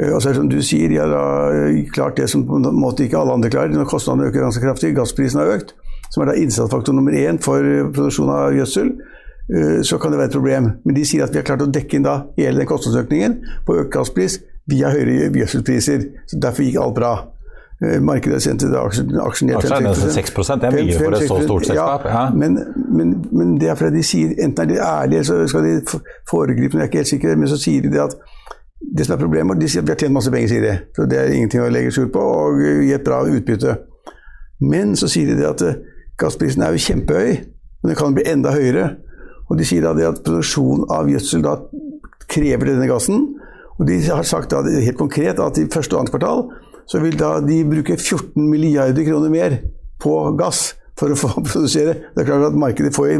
Eh, 0.00 0.14
og 0.14 0.22
så 0.22 0.28
det 0.28 0.36
som 0.36 0.48
du 0.48 0.60
sier, 0.64 0.92
ja, 0.94 1.06
da 1.08 1.22
eh, 1.52 1.82
klart 1.92 2.16
det 2.16 2.28
som 2.32 2.46
på 2.48 2.60
en 2.60 2.68
måte 2.76 3.04
ikke 3.06 3.18
alle 3.20 3.36
andre 3.36 3.50
klarer. 3.52 3.74
Når 3.76 3.90
kostnadene 3.90 4.30
øker 4.30 4.46
ganske 4.46 4.64
kraftig, 4.64 4.94
gassprisen 4.96 5.42
har 5.42 5.52
økt, 5.58 5.74
som 6.12 6.24
er 6.24 6.32
da 6.32 6.38
innsatsfaktor 6.40 6.96
nummer 6.96 7.16
én 7.16 7.40
for 7.42 7.60
eh, 7.60 7.88
produksjon 7.92 8.32
av 8.32 8.56
gjødsel, 8.56 8.94
så 9.84 9.98
kan 9.98 10.12
det 10.14 10.18
være 10.20 10.30
et 10.30 10.34
problem. 10.36 10.66
Men 10.86 10.94
de 10.96 11.02
sier 11.04 11.24
at 11.24 11.32
vi 11.34 11.40
har 11.40 11.44
klart 11.44 11.64
å 11.64 11.66
dekke 11.68 11.98
inn 11.98 12.04
da 12.06 12.12
hele 12.38 12.62
den 12.62 12.68
kostnadsøkningen 12.70 13.34
på 13.66 13.74
økt 13.82 13.90
gasspris 13.92 14.36
via 14.70 14.88
høyere 14.94 15.32
gjødselpriser. 15.34 16.04
Så 16.30 16.38
derfor 16.40 16.64
gikk 16.64 16.78
alt 16.80 16.94
bra. 16.96 17.10
Markedet 18.06 18.38
sendte 18.44 18.70
aksjen, 18.78 19.10
aksjen 19.18 19.50
ned 19.50 19.66
5-6 19.66 20.30
Det 20.62 20.68
er 20.70 20.76
mye 20.78 20.94
for 20.94 21.18
et 21.18 21.26
så 21.26 21.40
stort 21.42 21.66
selskap. 21.66 22.06
Ja, 22.06 22.22
men, 22.30 22.56
men, 22.86 23.12
men, 23.34 23.56
det 23.60 23.72
er 23.74 23.76
fordi 23.76 23.98
de 23.98 24.06
sier 24.06 24.32
Enten 24.46 24.62
er 24.62 24.70
de 24.70 24.78
ærlige, 24.86 25.24
så 25.26 25.40
skal 25.50 25.66
de 25.66 25.74
foregripe, 26.30 26.78
men 26.78 26.86
jeg 26.86 26.86
er 26.86 26.92
ikke 26.92 27.02
helt 27.02 27.12
sikker, 27.12 27.36
men 27.42 27.50
så 27.50 27.58
sier 27.60 27.82
de 27.82 27.92
det 27.92 28.04
at 28.06 28.16
det 28.96 29.06
som 29.06 29.14
er 29.16 29.22
problemet, 29.22 29.60
De 29.60 29.68
sier 29.68 29.82
at 29.82 29.88
vi 29.88 29.94
har 29.94 30.00
tjent 30.00 30.14
masse 30.14 30.30
penger, 30.32 30.48
sier 30.50 30.64
de. 30.66 30.74
Så 30.96 31.06
det 31.08 31.18
er 31.18 31.32
ingenting 31.32 31.62
å 31.62 31.70
legge 31.72 31.92
skjul 31.94 32.10
på, 32.12 32.20
og 32.20 32.60
gi 32.60 32.92
et 32.92 33.04
bra 33.06 33.22
utbytte. 33.24 33.76
Men 34.62 34.96
så 34.98 35.08
sier 35.10 35.30
de 35.30 35.38
det 35.38 35.48
at 35.48 35.64
eh, 35.66 35.78
gassprisen 36.20 36.62
er 36.62 36.74
jo 36.74 36.82
kjempehøy, 36.86 37.32
men 37.82 37.90
den 37.90 37.98
kan 37.98 38.16
bli 38.16 38.26
enda 38.30 38.52
høyere. 38.54 38.96
Og 39.50 39.58
de 39.58 39.66
sier 39.68 39.84
da 39.84 39.94
det 39.96 40.08
at 40.08 40.20
produksjon 40.24 40.86
av 40.92 41.10
gjødsel 41.10 41.42
da 41.44 41.56
krever 42.30 42.70
denne 42.72 42.88
gassen. 42.90 43.26
Og 43.78 43.88
de 43.88 43.98
har 44.06 44.26
sagt 44.28 44.52
da 44.52 44.62
helt 44.62 45.00
konkret 45.00 45.40
at 45.42 45.58
i 45.58 45.68
første 45.72 45.96
og 45.96 46.02
annet 46.02 46.14
kvartal 46.14 46.46
så 46.90 47.00
vil 47.02 47.16
da 47.18 47.36
de 47.42 47.62
bruke 47.66 47.96
14 47.96 48.36
milliarder 48.36 49.06
kroner 49.06 49.32
mer 49.32 49.58
på 50.02 50.14
gass 50.38 50.72
for 51.02 51.12
å 51.12 51.18
få 51.18 51.30
produsere. 51.50 51.94
Det 52.14 52.22
er 52.22 52.28
klart 52.28 52.48
at 52.48 52.58
Markedet 52.58 52.94
får 52.94 53.12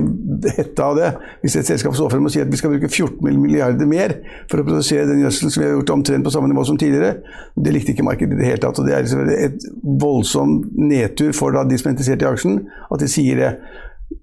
hette 0.57 0.87
av 0.87 0.99
det. 0.99 1.11
Hvis 1.43 1.59
et 1.59 1.69
selskap 1.69 1.97
står 1.99 2.12
frem 2.15 2.29
og 2.29 2.35
sier 2.35 2.47
at 2.47 2.53
vi 2.53 2.61
skal 2.61 2.75
bruke 2.75 2.91
14 2.91 3.43
milliarder 3.43 3.89
mer 3.91 4.17
for 4.51 4.62
å 4.62 4.67
produsere 4.67 5.09
den 5.11 5.25
gjødselen 5.25 5.55
som 5.55 5.62
vi 5.62 5.69
har 5.69 5.77
gjort 5.77 5.95
omtrent 5.97 6.27
på 6.27 6.35
samme 6.35 6.51
nivå 6.53 6.65
som 6.69 6.81
tidligere, 6.81 7.17
det 7.57 7.75
likte 7.75 7.95
ikke 7.95 8.07
markedet 8.07 8.37
i 8.37 8.43
det 8.43 8.51
hele 8.53 8.62
tatt. 8.62 8.79
og 8.79 8.89
Det 8.89 8.97
er 8.97 9.07
liksom 9.07 9.33
et 9.35 9.69
voldsom 10.03 10.59
nedtur 10.79 11.33
for 11.37 11.59
de 11.59 11.81
som 11.81 11.91
er 11.91 11.97
interessert 11.97 12.25
i 12.25 12.31
aksjen, 12.31 12.61
at 12.89 13.03
de 13.03 13.11
sier 13.11 13.43
det. 13.43 13.53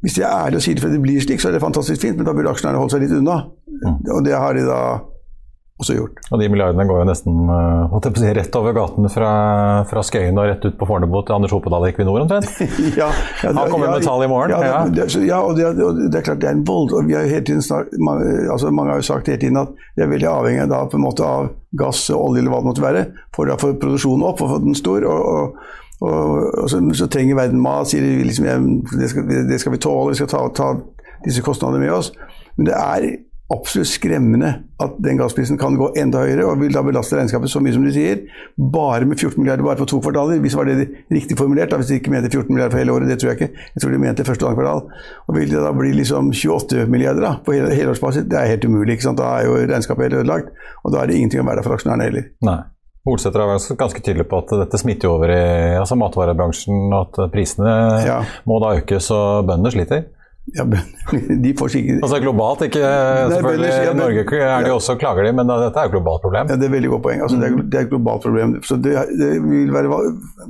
Hvis 0.05 0.19
de 0.19 0.23
er 0.23 0.31
ærlige 0.31 0.61
og 0.61 0.65
sier 0.65 0.77
det 0.77 0.83
for 0.85 0.93
det 0.93 1.01
blir 1.01 1.23
slik, 1.23 1.41
så 1.41 1.49
er 1.49 1.57
det 1.57 1.63
fantastisk 1.63 2.03
fint, 2.03 2.19
men 2.19 2.27
da 2.27 2.35
burde 2.37 2.51
aksjonærene 2.53 2.81
holde 2.81 2.93
seg 2.93 3.05
litt 3.05 3.15
unna. 3.17 3.41
Og 4.13 4.21
det 4.25 4.35
har 4.37 4.53
de 4.55 4.67
da 4.67 4.81
også 5.79 5.95
gjort. 5.95 6.19
Og 6.29 6.41
de 6.41 6.49
milliardene 6.51 6.85
går 6.89 7.01
jo 7.01 7.07
nesten 7.07 7.37
uh, 7.47 8.09
si, 8.17 8.31
rett 8.35 8.57
over 8.59 8.75
gaten 8.75 9.07
fra, 9.11 9.31
fra 9.89 10.03
Skøyen 10.03 10.39
og 10.39 10.49
rett 10.49 10.67
ut 10.67 10.77
på 10.79 10.87
Fornebu 10.89 11.21
til 11.23 11.37
Anders 11.37 11.55
Hopedal 11.55 11.87
i 11.87 11.93
Equinor 11.93 12.25
omtrent. 12.25 12.49
ja, 12.99 13.07
ja, 13.43 13.53
Han 13.55 13.71
kommer 13.71 13.87
ja, 13.87 13.95
med 13.95 14.07
tall 14.07 14.25
i 14.25 14.29
morgen. 14.31 14.55
Ja, 14.55 14.83
det, 14.85 15.07
det, 15.07 15.23
ja 15.27 15.39
og, 15.39 15.55
det, 15.57 15.71
og, 15.71 16.03
det, 16.05 16.19
er 16.19 16.27
klart 16.27 16.43
det 16.43 16.51
er 16.51 16.57
en 16.57 16.65
vold. 16.67 16.93
og 16.93 17.07
vi 17.07 17.15
har 17.15 17.27
hele 17.29 17.45
tiden 17.47 17.63
snart, 17.65 17.93
man, 17.95 18.23
altså 18.51 18.73
mange 18.75 18.93
har 18.93 19.03
jo 19.03 19.09
sagt 19.09 19.31
hele 19.31 19.41
tiden 19.41 19.61
at 19.63 19.71
det 19.95 20.05
er 20.05 20.11
veldig 20.11 20.31
avhengig 20.31 20.69
da, 20.71 20.83
på 20.91 20.99
en 20.99 21.05
måte 21.07 21.25
av 21.25 21.51
gass 21.79 22.07
og 22.11 22.29
olje 22.29 22.43
eller 22.43 22.53
hva 22.53 22.63
det 22.63 22.71
måtte 22.71 22.83
være, 22.85 23.05
for 23.35 23.51
å 23.51 23.59
få 23.61 23.75
produksjonen 23.79 24.25
opp 24.27 24.43
og 24.43 24.55
få 24.55 24.63
den 24.65 24.77
stor. 24.77 25.05
og, 25.07 25.29
og 25.35 25.77
og, 25.99 26.69
så, 26.71 26.79
så, 26.95 27.09
trenger 27.11 27.35
verden 27.35 27.59
mat, 27.59 27.89
sier 27.91 28.05
de. 28.05 28.23
Liksom, 28.23 28.45
det, 28.87 29.09
skal, 29.11 29.25
det, 29.27 29.57
skal, 29.59 29.73
vi 29.73 29.81
tåle, 29.83 30.13
vi 30.13 30.19
skal 30.21 30.29
ta, 30.31 30.45
ta 30.55 30.69
disse 31.25 31.43
kostnadene 31.43 31.81
med 31.83 31.91
oss. 31.91 32.13
Men 32.55 32.69
det 32.69 32.77
er 32.77 33.07
absolutt 33.53 33.89
skremmende 33.89 34.49
at 34.79 34.97
den 35.01 35.17
gassprisen 35.19 35.57
kan 35.59 35.75
gå 35.77 35.89
enda 35.97 36.21
høyere, 36.21 36.45
og 36.45 36.61
vil 36.61 36.73
da 36.75 36.83
belaste 36.85 37.17
regnskapet 37.17 37.51
så 37.51 37.61
mye 37.63 37.73
som 37.75 37.85
de 37.85 37.93
sier. 37.95 38.21
Bare 38.55 39.07
med 39.09 39.17
14 39.17 39.41
milliarder 39.41 39.65
bare 39.65 39.79
på 39.79 39.87
to 39.89 39.99
kvartaler, 40.03 40.41
hvis 40.43 40.55
var 40.57 40.69
det 40.69 40.85
riktig 41.11 41.37
formulert. 41.39 41.71
Da, 41.71 41.79
hvis 41.81 41.89
de 41.89 41.99
ikke 41.99 42.13
mente 42.13 42.29
14 42.29 42.53
milliarder 42.53 42.75
for 42.75 42.83
hele 42.83 42.95
året, 42.95 43.09
det 43.09 43.19
tror 43.21 43.33
jeg 43.33 43.39
ikke. 43.39 43.67
Jeg 43.75 43.83
tror 43.83 43.95
de 43.95 44.01
mente 44.05 44.27
første 44.27 44.45
og 44.45 44.51
annet 44.51 44.61
kvartal. 44.61 45.05
Og 45.25 45.39
vil 45.39 45.53
det 45.53 45.63
da 45.65 45.71
bli 45.75 45.93
liksom 45.97 46.33
28 46.33 46.85
milliarder 46.93 47.25
da, 47.25 47.31
på 47.45 47.57
hele, 47.57 47.71
helårsbasis? 47.79 48.27
Det 48.29 48.37
er 48.37 48.51
helt 48.53 48.69
umulig. 48.69 48.97
ikke 48.97 49.09
sant? 49.09 49.21
Da 49.21 49.31
er 49.39 49.49
jo 49.49 49.57
regnskapet 49.63 50.07
helt 50.07 50.19
ødelagt, 50.21 50.53
og 50.83 50.93
da 50.93 51.01
er 51.01 51.09
det 51.09 51.17
ingenting 51.17 51.41
å 51.41 51.49
være 51.49 51.61
der 51.63 51.67
for 51.67 51.79
aksjonærene 51.79 52.11
heller. 52.11 52.29
Nei. 52.45 52.59
Holsæter 53.07 53.41
er 53.41 53.77
ganske 53.79 54.01
tydelig 54.03 54.27
på 54.29 54.41
at 54.43 54.51
dette 54.59 54.77
smitter 54.77 55.09
over 55.09 55.31
i 55.33 55.43
altså 55.79 55.97
matvarebransjen, 55.97 56.91
og 56.91 56.99
at 57.01 57.33
prisene 57.33 57.73
ja. 58.05 58.21
må 58.45 58.59
da 58.61 58.75
økes 58.77 59.09
og 59.15 59.49
bøndene 59.49 59.73
sliter. 59.73 60.07
Ja, 60.55 60.65
de 61.43 61.53
får 61.57 61.73
sikkert 61.73 62.03
Altså 62.03 62.19
globalt, 62.23 62.63
ikke 62.65 62.79
selvfølgelig. 62.81 63.69
Nei, 63.69 63.83
ja, 63.85 63.93
Norge 63.97 64.39
er 64.39 64.65
de 64.65 64.71
også, 64.73 64.95
klager 65.01 65.27
de, 65.27 65.33
men 65.35 65.49
dette 65.49 65.83
er 65.83 65.89
et 65.89 65.93
globalt 65.93 66.23
problem. 66.25 66.49
Ja, 66.49 66.55
Det 66.55 66.67
er 66.67 66.71
et 66.71 66.75
veldig 66.77 66.91
godt 66.95 67.03
poeng. 67.05 67.21
Altså, 67.25 67.37
det, 67.37 67.49
er, 67.49 67.61
det, 67.61 67.79
er, 67.79 67.87
et 67.87 67.93
globalt 67.93 68.25
problem. 68.25 68.55
Så 68.63 68.75
det, 68.75 68.95
det, 69.19 69.29
vil 69.45 69.73
være 69.73 70.01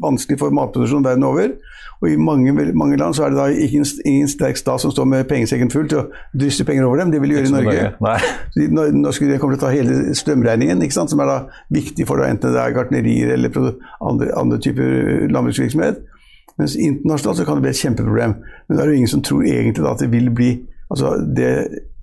vanskelig 0.04 0.40
for 0.40 0.56
matproduksjon 0.56 1.06
verden 1.06 1.28
over. 1.28 1.54
Og 2.00 2.10
i 2.10 2.16
mange, 2.16 2.54
mange, 2.74 2.98
land 2.98 3.14
så 3.14 3.26
er 3.26 3.34
det 3.34 3.40
da 3.40 3.48
ingen, 3.52 3.86
ingen 4.06 4.30
sterk 4.32 4.58
stat 4.58 4.82
som 4.82 4.92
står 4.92 5.08
med 5.12 5.26
pengesekken 5.28 5.72
full 5.72 5.90
til 5.92 6.00
å 6.00 6.06
drysse 6.32 6.64
penger 6.68 6.88
over 6.88 7.02
dem. 7.02 7.12
Det 7.12 7.20
vil 7.20 7.34
de 7.34 7.40
gjøre 7.40 7.50
i 7.50 7.56
Norge. 7.58 7.90
Norge. 8.00 8.94
Nå 8.96 9.12
skulle 9.16 9.34
de 9.34 9.42
komme 9.42 9.58
til 9.58 9.64
å 9.64 9.66
ta 9.66 9.74
hele 9.74 10.16
strømregningen, 10.16 10.86
som 10.96 11.20
er 11.20 11.34
da 11.34 11.40
viktig 11.76 12.08
for 12.08 12.22
da, 12.22 12.30
enten 12.32 12.56
det 12.56 12.64
er 12.64 12.78
gartnerier 12.78 13.34
eller 13.36 13.52
andre, 14.00 14.32
andre 14.40 14.62
typer 14.64 15.28
landbruksvirksomhet. 15.28 16.00
Mens 16.60 16.76
internasjonalt 16.76 17.40
så 17.40 17.46
kan 17.48 17.60
det 17.60 17.66
bli 17.68 17.72
et 17.74 17.84
kjempeproblem. 17.84 18.36
Men 18.68 18.78
det 18.78 18.84
er 18.84 18.92
jo 18.92 19.00
ingen 19.00 19.14
som 19.14 19.24
tror 19.26 19.46
egentlig 19.48 19.86
da 19.86 19.96
at 19.96 20.04
det 20.04 20.12
vil 20.12 20.30
bli 20.36 20.52
Altså 20.90 21.10
Det 21.38 21.50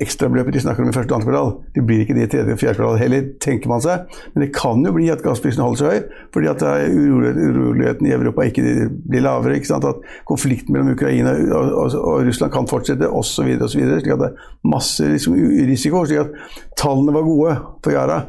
ekstrabeløpet 0.00 0.54
de 0.54 0.60
snakker 0.60 0.84
om 0.84 0.90
i 0.90 0.92
første 0.92 1.10
og 1.10 1.16
andre 1.16 1.30
kvartal, 1.30 1.52
det 1.74 1.82
blir 1.88 2.02
ikke 2.04 2.14
det 2.14 2.26
i 2.26 2.30
tredje 2.34 2.52
og 2.52 2.58
fjerde 2.60 2.76
kvartal 2.76 2.98
heller, 3.00 3.28
tenker 3.40 3.70
man 3.72 3.80
seg. 3.82 4.18
Men 4.34 4.44
det 4.44 4.48
kan 4.54 4.84
jo 4.84 4.92
bli 4.92 5.08
at 5.10 5.22
gassprisen 5.24 5.62
holder 5.64 5.80
seg 5.80 5.94
høy, 5.94 6.18
fordi 6.36 6.50
at 6.50 6.64
uroligheten 6.92 8.06
i 8.06 8.12
Europa 8.12 8.44
ikke 8.46 8.90
blir 8.92 9.24
lavere. 9.24 9.56
ikke 9.56 9.70
sant? 9.72 9.88
At 9.88 10.04
konflikten 10.28 10.76
mellom 10.76 10.92
Ukraina 10.92 11.32
og, 11.32 11.72
og, 11.72 11.96
og 11.96 12.28
Russland 12.28 12.52
kan 12.52 12.68
fortsette, 12.70 13.08
osv. 13.08 13.48
slik 13.72 14.12
at 14.12 14.22
det 14.22 14.28
er 14.28 14.50
masse 14.68 15.08
liksom, 15.16 15.34
risiko. 15.72 16.04
slik 16.04 16.22
at 16.26 16.36
tallene 16.78 17.16
var 17.16 17.26
gode 17.26 17.56
for 17.82 17.96
Yara, 17.96 18.20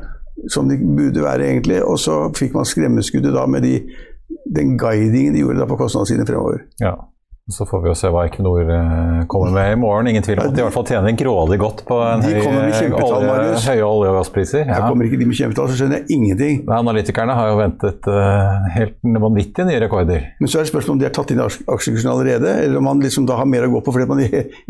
som 0.49 0.71
de 0.71 0.79
burde 0.79 1.27
være 1.27 1.51
egentlig. 1.51 1.83
Og 1.83 1.99
så 1.99 2.21
fikk 2.37 2.55
man 2.55 2.65
skremmeskuddet 2.65 3.35
da 3.35 3.45
med 3.51 3.67
de 3.67 3.81
den 4.55 4.77
guidingen 4.77 5.33
de 5.33 5.39
gjorde 5.39 5.59
da 5.59 5.67
på 5.69 5.77
kostnadssiden 5.77 6.27
fremover. 6.27 6.65
Ja. 6.79 6.95
Så 7.47 7.65
får 7.65 7.79
vi 7.83 7.87
jo 7.87 7.95
se 7.95 8.09
hva 8.11 8.25
Equinor 8.27 8.67
eh, 8.67 9.19
kommer 9.31 9.53
med 9.55 9.69
i 9.71 9.75
morgen. 9.79 10.09
Ingen 10.11 10.23
tvil 10.25 10.41
om 10.41 10.49
at 10.49 10.55
de 10.55 10.59
i 10.59 10.65
hvert 10.65 10.75
fall 10.75 10.87
tjener 10.89 11.13
grådig 11.15 11.57
godt 11.61 11.83
på 11.87 11.99
en 12.03 12.25
høy, 12.25 12.41
olje, 12.41 12.81
høye 13.63 13.85
olje- 13.87 14.09
og 14.11 14.17
gasspriser. 14.17 14.65
Ja. 14.67 14.81
kommer 14.83 15.07
ikke 15.07 15.19
de 15.21 15.27
med 15.29 15.37
kjempetall, 15.39 15.69
så 15.71 15.77
skjønner 15.79 16.01
jeg 16.01 16.17
ingenting. 16.17 16.57
Analytikerne 16.75 17.37
har 17.37 17.53
jo 17.53 17.61
ventet 17.61 18.09
uh, 18.11 18.67
helt 18.73 18.97
vanvittige 19.23 19.67
nye 19.69 19.79
rekorder. 19.85 20.25
Men 20.41 20.51
så 20.51 20.59
er 20.59 20.67
det 20.67 20.71
spørsmål 20.73 20.97
om 20.97 20.99
de 20.99 21.07
har 21.07 21.13
tatt 21.15 21.31
inn 21.31 21.39
aksjekursen 21.39 22.11
allerede, 22.11 22.51
eller 22.65 22.81
om 22.81 22.87
man 22.89 23.05
liksom 23.05 23.29
da 23.29 23.39
har 23.39 23.47
mer 23.47 23.69
å 23.69 23.71
gå 23.77 23.83
på 23.85 23.95
fordi 23.95 24.09
man 24.11 24.25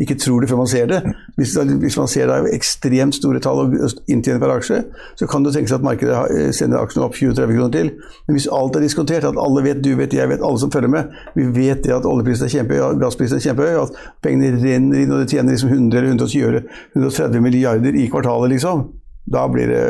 ikke 0.05 0.19
tror 0.21 0.45
det 0.45 0.51
før 0.53 0.61
man 0.61 0.69
ser 0.69 0.93
det. 0.93 1.01
Hvis, 1.39 1.57
hvis 1.57 1.97
man 1.97 2.13
ser 2.13 2.29
det 2.29 2.53
ekstremt 2.59 3.17
store 3.17 3.41
tall 3.41 3.63
og 3.63 3.75
inntjening 4.05 4.43
per 4.43 4.53
aksje, 4.53 4.83
så 5.17 5.31
kan 5.33 5.49
det 5.49 5.55
tenkes 5.57 5.73
at 5.73 5.85
markedet 5.85 6.21
eh, 6.29 6.53
sender 6.53 6.85
aksjene 6.85 7.09
opp 7.09 7.17
20-30 7.17 7.57
kroner 7.57 7.73
til. 7.73 7.91
Men 8.29 8.37
hvis 8.37 8.49
alt 8.53 8.77
er 8.77 8.85
diskontert, 8.85 9.25
at 9.25 9.41
alle 9.41 9.65
vet, 9.65 9.81
du 9.81 9.95
vet, 9.97 10.13
jeg 10.13 10.29
vet, 10.29 10.45
alle 10.45 10.61
som 10.61 10.69
følger 10.69 10.93
med, 10.93 11.09
vi 11.33 11.49
vet 11.57 11.81
det 11.81 11.97
at 11.97 12.05
oljeprisen 12.05 12.45
er 12.45 12.53
kjempe 12.53 12.66
kjempehøy, 12.67 12.99
gassprisen 13.01 13.39
er 13.39 13.45
kjempehøy, 13.45 13.79
at 13.85 13.97
pengene 14.23 14.59
renner 14.61 15.01
inn 15.01 15.15
og 15.15 15.23
det 15.23 15.31
tjener 15.31 15.55
liksom 15.55 15.73
100 15.73 15.97
eller 15.97 16.11
120 16.13 16.51
eller 16.51 16.69
130 16.95 17.41
milliarder 17.41 17.97
i 17.97 18.07
kvartalet, 18.11 18.55
liksom. 18.55 18.87
Da 19.27 19.47
blir 19.51 19.67
det 19.71 19.81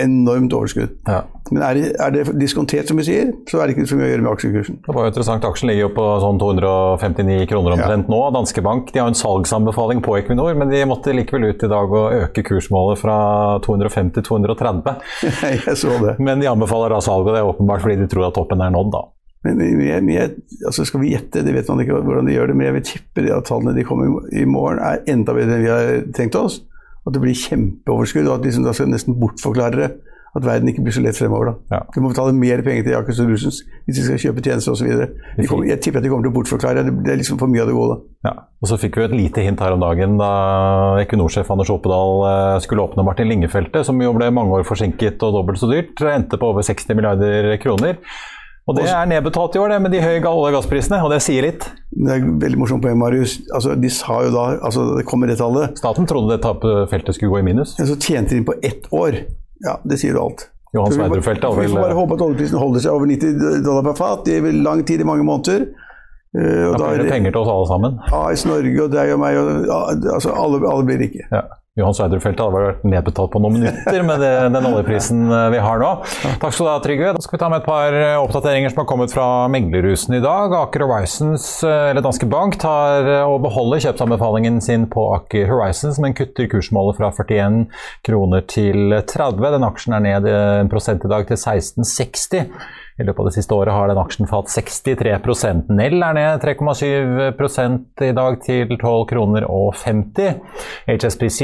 enormt 0.00 0.52
overskudd. 0.52 0.96
Ja. 1.06 1.20
Men 1.52 1.62
er 1.62 1.76
det, 1.76 1.82
er 2.02 2.10
det 2.10 2.22
diskontert, 2.40 2.88
som 2.90 2.98
vi 2.98 3.04
sier, 3.06 3.30
så 3.46 3.60
er 3.60 3.68
det 3.68 3.76
ikke 3.76 3.86
så 3.86 3.98
mye 3.98 4.08
å 4.08 4.10
gjøre 4.10 4.24
med 4.24 4.30
aksjekursen. 4.32 4.78
Det 4.82 4.94
var 4.96 5.06
jo 5.06 5.12
interessant. 5.12 5.46
Aksjen 5.46 5.70
ligger 5.70 5.84
jo 5.84 5.90
på 5.94 6.06
sånn 6.24 6.40
259 6.40 7.46
kroner 7.50 7.76
omtrent 7.76 8.10
nå. 8.10 8.20
Danske 8.34 8.64
Bank 8.64 8.90
de 8.94 9.02
har 9.02 9.12
en 9.12 9.18
salgsanbefaling 9.18 10.02
på 10.04 10.16
Equinor, 10.18 10.56
men 10.58 10.72
de 10.72 10.82
måtte 10.88 11.14
likevel 11.14 11.52
ut 11.52 11.62
i 11.62 11.70
dag 11.70 11.94
og 12.00 12.16
øke 12.24 12.46
kursmålet 12.48 13.02
fra 13.04 13.18
250 13.66 14.16
til 14.18 14.26
230. 14.32 14.96
jeg 15.68 15.78
så 15.78 15.98
det. 16.02 16.16
Men 16.18 16.42
de 16.42 16.50
anbefaler 16.50 16.96
da 16.96 17.02
salg, 17.04 17.28
og 17.28 17.36
det 17.36 17.44
er 17.44 17.52
åpenbart 17.52 17.84
fordi 17.84 18.00
de 18.02 18.10
tror 18.10 18.32
at 18.32 18.38
toppen 18.40 18.64
er 18.64 18.74
nådd, 18.74 18.90
da. 18.96 19.04
Men, 19.44 19.60
men 19.60 20.08
jeg, 20.08 20.30
altså 20.64 20.86
skal 20.88 21.02
vi 21.02 21.12
gjette, 21.12 21.42
det 21.44 21.52
vet 21.52 21.68
man 21.68 21.82
ikke 21.82 22.00
hvordan 22.00 22.30
de 22.30 22.36
gjør 22.36 22.48
det, 22.48 22.56
men 22.56 22.68
jeg 22.68 22.76
vil 22.78 22.86
tippe 22.88 23.26
at 23.28 23.44
tallene 23.50 23.76
de 23.76 23.84
kommer 23.84 24.24
i 24.32 24.46
morgen 24.48 24.80
er 24.80 25.04
enda 25.12 25.36
bedre 25.36 25.58
enn 25.58 25.66
vi 25.66 25.72
har 25.72 26.00
tenkt 26.16 26.38
oss. 26.40 26.62
At 27.04 27.12
det 27.12 27.20
blir 27.20 27.36
kjempeoverskudd, 27.36 28.24
og 28.30 28.38
at 28.38 28.48
liksom 28.48 28.64
da 28.64 28.72
skal 28.72 28.88
nesten 28.88 29.18
bortforklare. 29.20 29.92
At 30.34 30.42
verden 30.42 30.66
ikke 30.66 30.82
blir 30.82 30.94
så 30.96 31.02
lett 31.04 31.14
fremover. 31.14 31.52
da. 31.52 31.76
Ja. 31.76 31.80
Du 31.94 32.00
må 32.02 32.08
betale 32.10 32.32
mer 32.34 32.58
penger 32.66 32.88
til 32.88 32.96
Aker 32.98 33.14
Solutions 33.14 33.60
hvis 33.86 34.00
de 34.00 34.02
skal 34.02 34.18
kjøpe 34.18 34.42
tjenester 34.42 34.72
osv. 34.74 34.88
Jeg 34.88 35.78
tipper 35.84 36.00
at 36.00 36.02
de 36.02 36.10
kommer 36.10 36.26
til 36.26 36.32
å 36.32 36.34
bortforklare. 36.34 36.82
Det 36.88 36.94
det 37.04 37.12
er 37.12 37.20
liksom 37.20 37.38
for 37.38 37.52
mye 37.52 37.62
av 37.62 37.70
det 37.70 37.76
gode. 37.76 38.00
da. 38.00 38.30
Ja, 38.30 38.34
og 38.58 38.66
Så 38.72 38.80
fikk 38.82 38.98
vi 38.98 39.04
et 39.04 39.14
lite 39.14 39.44
hint 39.46 39.62
her 39.62 39.76
om 39.76 39.84
dagen 39.84 40.18
da 40.18 40.32
Equinor-sjef 41.04 41.52
Anders 41.54 41.70
Oppedal 41.70 42.24
eh, 42.32 42.58
skulle 42.64 42.82
åpne 42.82 43.06
Martin 43.06 43.30
Linge-feltet, 43.30 43.86
som 43.86 44.00
jo 44.02 44.10
ble 44.16 44.32
mange 44.34 44.58
år 44.58 44.66
forsinket 44.66 45.22
og 45.22 45.38
dobbelt 45.38 45.62
så 45.62 45.70
dyrt. 45.70 46.02
Endte 46.02 46.40
på 46.40 46.50
over 46.50 46.66
60 46.66 46.98
milliarder 46.98 47.54
kroner. 47.62 48.00
Og 48.64 48.78
det 48.78 48.86
er 48.88 49.08
nedbetalt 49.10 49.56
i 49.58 49.60
år, 49.60 49.74
det, 49.74 49.78
med 49.84 49.92
de 49.92 50.00
høye 50.00 50.22
olje- 50.22 50.48
og 50.48 50.54
gassprisene, 50.56 51.02
og 51.04 51.10
det 51.12 51.20
sier 51.20 51.44
litt. 51.44 51.66
Det 51.92 52.14
er 52.14 52.22
et 52.22 52.30
veldig 52.46 52.60
morsomt 52.62 52.84
poeng, 52.84 52.96
Marius. 52.96 53.36
Altså, 53.52 53.74
de 53.76 53.90
sa 53.92 54.22
jo 54.24 54.30
da 54.32 54.44
altså 54.56 54.86
Det 54.96 55.04
kommer 55.08 55.28
det 55.28 55.36
tallet. 55.40 55.76
Staten 55.78 56.08
trodde 56.08 56.38
det 56.38 56.88
feltet 56.92 57.18
skulle 57.18 57.34
gå 57.34 57.42
i 57.42 57.46
minus. 57.50 57.76
Men 57.78 57.90
så 57.90 57.98
tjente 58.00 58.32
de 58.32 58.40
inn 58.40 58.48
på 58.48 58.56
ett 58.64 58.88
år. 58.90 59.20
Ja, 59.64 59.76
det 59.84 60.00
sier 60.00 60.16
jo 60.16 60.24
alt. 60.30 60.48
Johan 60.74 60.92
Sverdrup-feltet 60.92 61.58
Vi 61.60 61.68
får 61.70 61.82
bare 61.84 61.94
håpe 61.94 62.16
at 62.16 62.22
oljeprisen 62.24 62.58
holder 62.58 62.82
seg 62.82 62.96
over 62.96 63.06
90 63.06 63.60
dollar 63.62 63.84
per 63.86 63.98
fat 63.98 64.30
i 64.32 64.40
lang 64.40 64.80
tid, 64.88 65.04
i 65.04 65.06
mange 65.06 65.26
måneder. 65.26 65.68
Uh, 66.34 66.72
da 66.74 66.88
blir 66.88 67.04
det 67.04 67.04
er 67.04 67.12
penger 67.12 67.34
til 67.36 67.44
oss 67.44 67.50
alle 67.52 67.68
sammen. 67.70 68.00
AS 68.10 68.42
Norge 68.48 68.88
og 68.88 68.90
deg 68.90 69.12
og 69.14 69.20
meg 69.22 69.36
og 69.38 69.68
ja, 69.68 69.76
altså 70.16 70.32
alle, 70.34 70.58
alle 70.66 70.88
blir 70.88 70.98
rike. 71.04 71.28
Ja. 71.30 71.44
Johan 71.74 71.94
Sverdrup-feltet 71.96 72.38
hadde 72.38 72.58
vært 72.62 72.82
nedbetalt 72.86 73.32
på 73.34 73.40
noen 73.42 73.56
minutter 73.56 74.04
med 74.06 74.20
det, 74.22 74.30
den 74.54 74.66
oljeprisen 74.68 75.24
eh, 75.26 75.48
vi 75.50 75.58
har 75.58 75.80
nå. 75.82 75.88
Takk 76.38 76.54
skal 76.54 76.68
du 76.68 76.70
ha, 76.70 76.74
Trygve. 76.84 77.08
Da 77.16 77.22
skal 77.24 77.34
vi 77.34 77.40
ta 77.42 77.48
med 77.50 77.64
et 77.64 77.66
par 77.66 77.96
eh, 77.98 78.18
oppdateringer 78.20 78.70
som 78.70 78.84
har 78.84 78.86
kommet 78.92 79.10
fra 79.10 79.24
meglerhusen 79.50 80.14
i 80.14 80.20
dag. 80.22 80.54
Aker 80.54 80.84
Horizons, 80.86 81.48
eh, 81.66 81.88
eller 81.90 82.04
Danske 82.06 82.28
Bank, 82.30 82.60
tar 82.62 83.10
og 83.24 83.40
beholder 83.42 83.82
kjøpsanbefalingen 83.88 84.62
sin 84.62 84.86
på 84.92 85.08
Aker 85.16 85.50
Horizons, 85.50 85.98
men 85.98 86.14
kutter 86.14 86.46
kursmålet 86.52 87.00
fra 87.00 87.10
41 87.10 87.64
kroner 88.06 88.46
til 88.54 88.94
30. 89.10 89.50
Den 89.58 89.66
aksjen 89.66 89.98
er 89.98 90.06
ned 90.06 90.30
en 90.30 90.70
prosent 90.70 91.02
i 91.02 91.10
dag 91.10 91.26
til 91.26 91.40
1660. 91.40 92.54
I 92.94 93.02
løpet 93.02 93.24
av 93.24 93.26
det 93.26 93.34
siste 93.34 93.56
året 93.56 93.74
har 93.74 93.88
den 93.90 93.98
aksjen 93.98 94.28
falt 94.30 94.52
63 94.54 95.16
Nell 95.74 95.96
er 95.98 96.14
ned 96.14 96.44
3,7 96.44 98.04
i 98.06 98.10
dag 98.14 98.36
til 98.44 98.70
12 98.76 99.06
kroner 99.10 99.46
og 99.50 99.72
50. 99.80 100.36
HSBC 100.86 101.40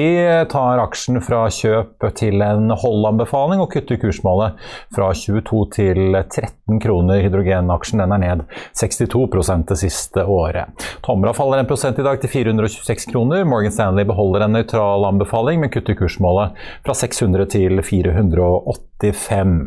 tar 0.53 0.79
aksjen 0.79 1.19
fra 1.27 1.41
kjøp 1.51 2.07
til 2.15 2.39
en 2.47 2.71
holdanbefaling 2.71 3.59
og 3.65 3.73
kutter 3.75 3.99
kursmålet 3.99 4.63
fra 4.95 5.09
22 5.11 5.65
til 5.75 6.21
13 6.21 6.79
kroner. 6.85 7.25
Hydrogenaksjen 7.27 8.05
den 8.05 8.15
er 8.15 8.23
ned 8.23 8.45
62% 8.79 9.67
det 9.73 9.81
siste 9.83 10.23
året. 10.23 10.71
Tomra 11.03 11.35
faller 11.35 11.65
en 11.65 11.71
prosent 11.73 11.99
i 11.99 12.07
dag 12.07 12.23
til 12.23 12.31
426 12.31 13.11
kroner. 13.11 13.43
Morgan 13.43 13.75
Stanley 13.75 14.07
beholder 14.07 14.47
en 14.47 14.55
nøytral 14.55 15.09
anbefaling, 15.11 15.59
men 15.65 15.75
kutter 15.75 15.99
kursmålet 15.99 16.55
fra 16.87 16.95
600 16.95 17.51
til 17.59 17.83
485. 17.83 19.59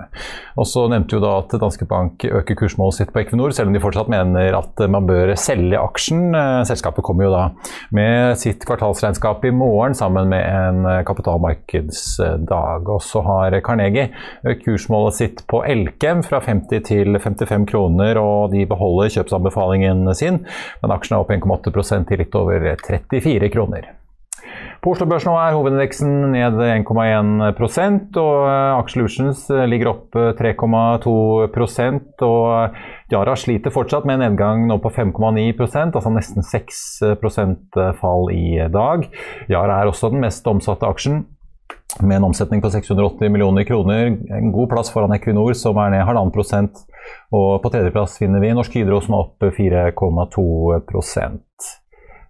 Og 0.55 0.67
så 0.69 0.87
nevnte 0.87 1.17
jo 1.17 1.21
da 1.23 1.35
at 1.41 1.53
Danske 1.73 1.87
Bank 1.89 2.21
øker 2.29 2.53
kursmålet 2.53 2.99
sitt 2.99 3.11
på 3.13 3.23
Equinor, 3.23 3.49
selv 3.49 3.71
om 3.71 3.73
de 3.73 3.81
fortsatt 3.81 4.09
mener 4.11 4.53
at 4.53 4.81
man 4.93 5.07
bør 5.09 5.31
selge 5.41 5.79
aksjen. 5.81 6.35
Eh, 6.37 6.59
Selskapet 6.69 7.01
kommer 7.07 7.25
jo 7.25 7.31
da 7.33 7.47
med 7.97 8.37
sitt 8.37 8.61
kvartalsregnskap 8.69 9.41
i 9.49 9.53
morgen 9.57 9.97
sammen 9.97 10.29
med 10.29 10.45
en 10.45 10.85
kapitalmarkedsdag. 11.07 12.85
Og 12.93 13.01
så 13.01 13.23
har 13.25 13.57
Carnegie 13.65 14.11
økt 14.45 14.67
kursmålet 14.67 15.17
sitt 15.17 15.41
på 15.49 15.63
Elkem 15.65 16.21
fra 16.21 16.43
50 16.45 16.85
til 16.91 17.17
55 17.17 17.65
kroner, 17.73 18.21
og 18.21 18.53
de 18.53 18.67
beholder 18.69 19.09
kjøpsanbefalingen 19.17 20.05
sin. 20.13 20.43
Men 20.85 20.93
aksjen 20.93 21.17
er 21.17 21.25
opp 21.25 21.33
1,8 21.33 22.05
til 22.05 22.21
litt 22.21 22.37
over 22.37 22.69
34 22.85 23.49
kroner. 23.57 23.89
På 24.83 24.91
Oslo-børsen 24.91 25.31
er 25.31 25.53
hovedindeksen 25.55 26.09
ned 26.33 26.57
1,1% 26.59 28.17
og 28.19 28.39
Aksjelutions 28.81 29.45
ligger 29.71 29.93
opp 29.93 30.17
3,2% 30.35 32.25
og 32.27 32.75
Yara 33.13 33.35
sliter 33.39 33.71
fortsatt 33.71 34.03
med 34.03 34.19
en 34.19 34.25
nedgang 34.25 34.65
nå 34.67 34.75
på 34.83 34.91
5,9% 34.91 35.95
altså 35.95 36.11
nesten 36.11 36.43
6% 36.43 37.79
fall 38.01 38.27
i 38.35 38.59
dag. 38.73 39.07
Yara 39.47 39.79
er 39.79 39.87
også 39.87 40.11
den 40.11 40.19
mest 40.25 40.51
omsatte 40.51 40.89
aksjen 40.89 41.23
med 42.01 42.17
en 42.17 42.27
omsetning 42.27 42.59
på 42.59 42.73
680 42.73 43.31
millioner 43.31 43.63
kroner. 43.63 44.11
En 44.35 44.51
god 44.51 44.67
plass 44.73 44.91
foran 44.91 45.15
Equinor, 45.15 45.53
som 45.55 45.79
er 45.79 45.93
ned 45.95 46.03
1,5 46.03 46.33
prosent. 46.35 46.83
Og 47.31 47.61
på 47.63 47.71
tredjeplass 47.71 48.17
finner 48.19 48.43
vi 48.43 48.51
Norsk 48.51 48.75
Hydro, 48.81 48.99
som 48.99 49.15
er 49.15 49.23
opp 49.29 49.47
4,2 49.61 50.43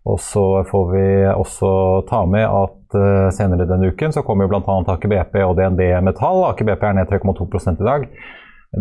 og 0.04 0.20
så 0.20 0.46
får 0.68 0.88
vi 0.92 1.06
også 1.32 1.70
ta 2.10 2.26
med 2.28 2.44
at 2.44 2.98
uh, 3.00 3.30
senere 3.32 3.68
denne 3.70 3.94
uken 3.94 4.12
så 4.12 4.24
kommer 4.28 4.50
bl.a. 4.52 4.62
Aker 4.96 5.12
BP 5.12 5.38
og 5.46 5.56
DNB 5.60 5.80
Metall. 6.04 6.44
Aker 6.50 6.68
BP 6.68 6.84
er 6.90 6.98
ned 7.00 7.14
3,2 7.14 7.48
i 7.72 7.88
dag. 7.88 8.10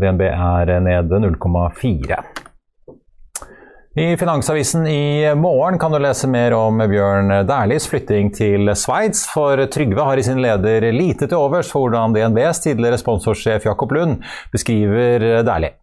DNB 0.03 0.25
er 0.33 0.81
ned 0.83 1.15
0,4 1.23 2.42
I 3.95 4.17
Finansavisen 4.17 4.87
i 4.87 5.35
morgen 5.35 5.79
kan 5.79 5.93
du 5.93 5.99
lese 6.01 6.25
mer 6.29 6.55
om 6.57 6.79
Bjørn 6.79 7.29
Dæhlies 7.45 7.85
flytting 7.91 8.31
til 8.33 8.71
Sveits, 8.73 9.27
for 9.29 9.61
Trygve 9.69 10.07
har 10.07 10.17
i 10.17 10.25
sin 10.25 10.41
leder 10.41 10.87
lite 10.97 11.29
til 11.29 11.37
overs 11.37 11.69
for 11.69 11.85
hvordan 11.85 12.15
DNBs 12.17 12.63
tidligere 12.65 12.97
sponsorsjef 13.03 13.67
Jakob 13.69 13.93
Lund 13.93 14.25
beskriver 14.55 15.45
Dæhlie. 15.45 15.75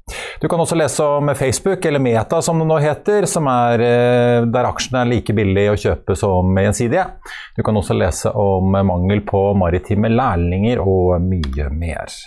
Du 0.41 0.47
kan 0.49 0.65
også 0.65 0.79
lese 0.79 1.05
om 1.05 1.29
Facebook, 1.37 1.85
eller 1.85 2.01
Meta 2.01 2.41
som 2.41 2.57
det 2.57 2.65
nå 2.71 2.79
heter, 2.81 3.29
som 3.29 3.45
er 3.45 3.85
der 4.49 4.71
aksjene 4.71 5.03
er 5.03 5.13
like 5.13 5.37
billig 5.37 5.67
å 5.69 5.77
kjøpe 5.77 6.17
som 6.17 6.57
gjensidige. 6.65 7.05
Du 7.53 7.61
kan 7.61 7.77
også 7.77 7.93
lese 7.93 8.33
om 8.33 8.73
mangel 8.89 9.21
på 9.21 9.51
maritime 9.53 10.09
lærlinger 10.09 10.81
og 10.81 11.21
mye 11.29 11.69
mer. 11.77 12.17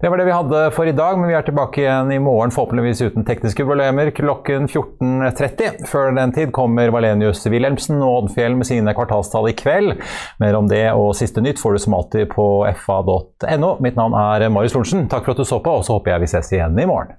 Det 0.00 0.08
var 0.08 0.16
det 0.16 0.24
vi 0.24 0.32
hadde 0.32 0.60
for 0.72 0.88
i 0.88 0.94
dag, 0.96 1.18
men 1.20 1.28
vi 1.28 1.34
er 1.36 1.44
tilbake 1.44 1.82
igjen 1.82 2.12
i 2.14 2.20
morgen, 2.22 2.52
forhåpentligvis 2.54 3.02
uten 3.10 3.26
tekniske 3.28 3.66
problemer, 3.68 4.08
klokken 4.16 4.64
14.30. 4.64 5.84
Før 5.90 6.14
den 6.16 6.32
tid 6.32 6.54
kommer 6.56 6.92
Valenius 6.94 7.44
Wilhelmsen 7.52 8.00
og 8.00 8.22
Oddfjell 8.22 8.56
med 8.56 8.70
sine 8.70 8.94
kvartalstall 8.96 9.50
i 9.52 9.56
kveld. 9.58 9.98
Mer 10.40 10.56
om 10.56 10.70
det 10.72 10.86
og 10.94 11.12
siste 11.18 11.44
nytt 11.44 11.60
får 11.60 11.76
du 11.76 11.84
som 11.84 11.98
alltid 11.98 12.32
på 12.32 12.48
fa.no. 12.86 13.74
Mitt 13.84 14.00
navn 14.00 14.16
er 14.16 14.48
Marius 14.48 14.78
Lorentzen. 14.78 15.04
Takk 15.12 15.28
for 15.28 15.36
at 15.36 15.44
du 15.44 15.48
så 15.52 15.60
på, 15.60 15.76
og 15.82 15.84
så 15.84 15.98
håper 15.98 16.16
jeg 16.16 16.24
vi 16.24 16.32
ses 16.32 16.52
igjen 16.56 16.80
i 16.80 16.88
morgen. 16.88 17.18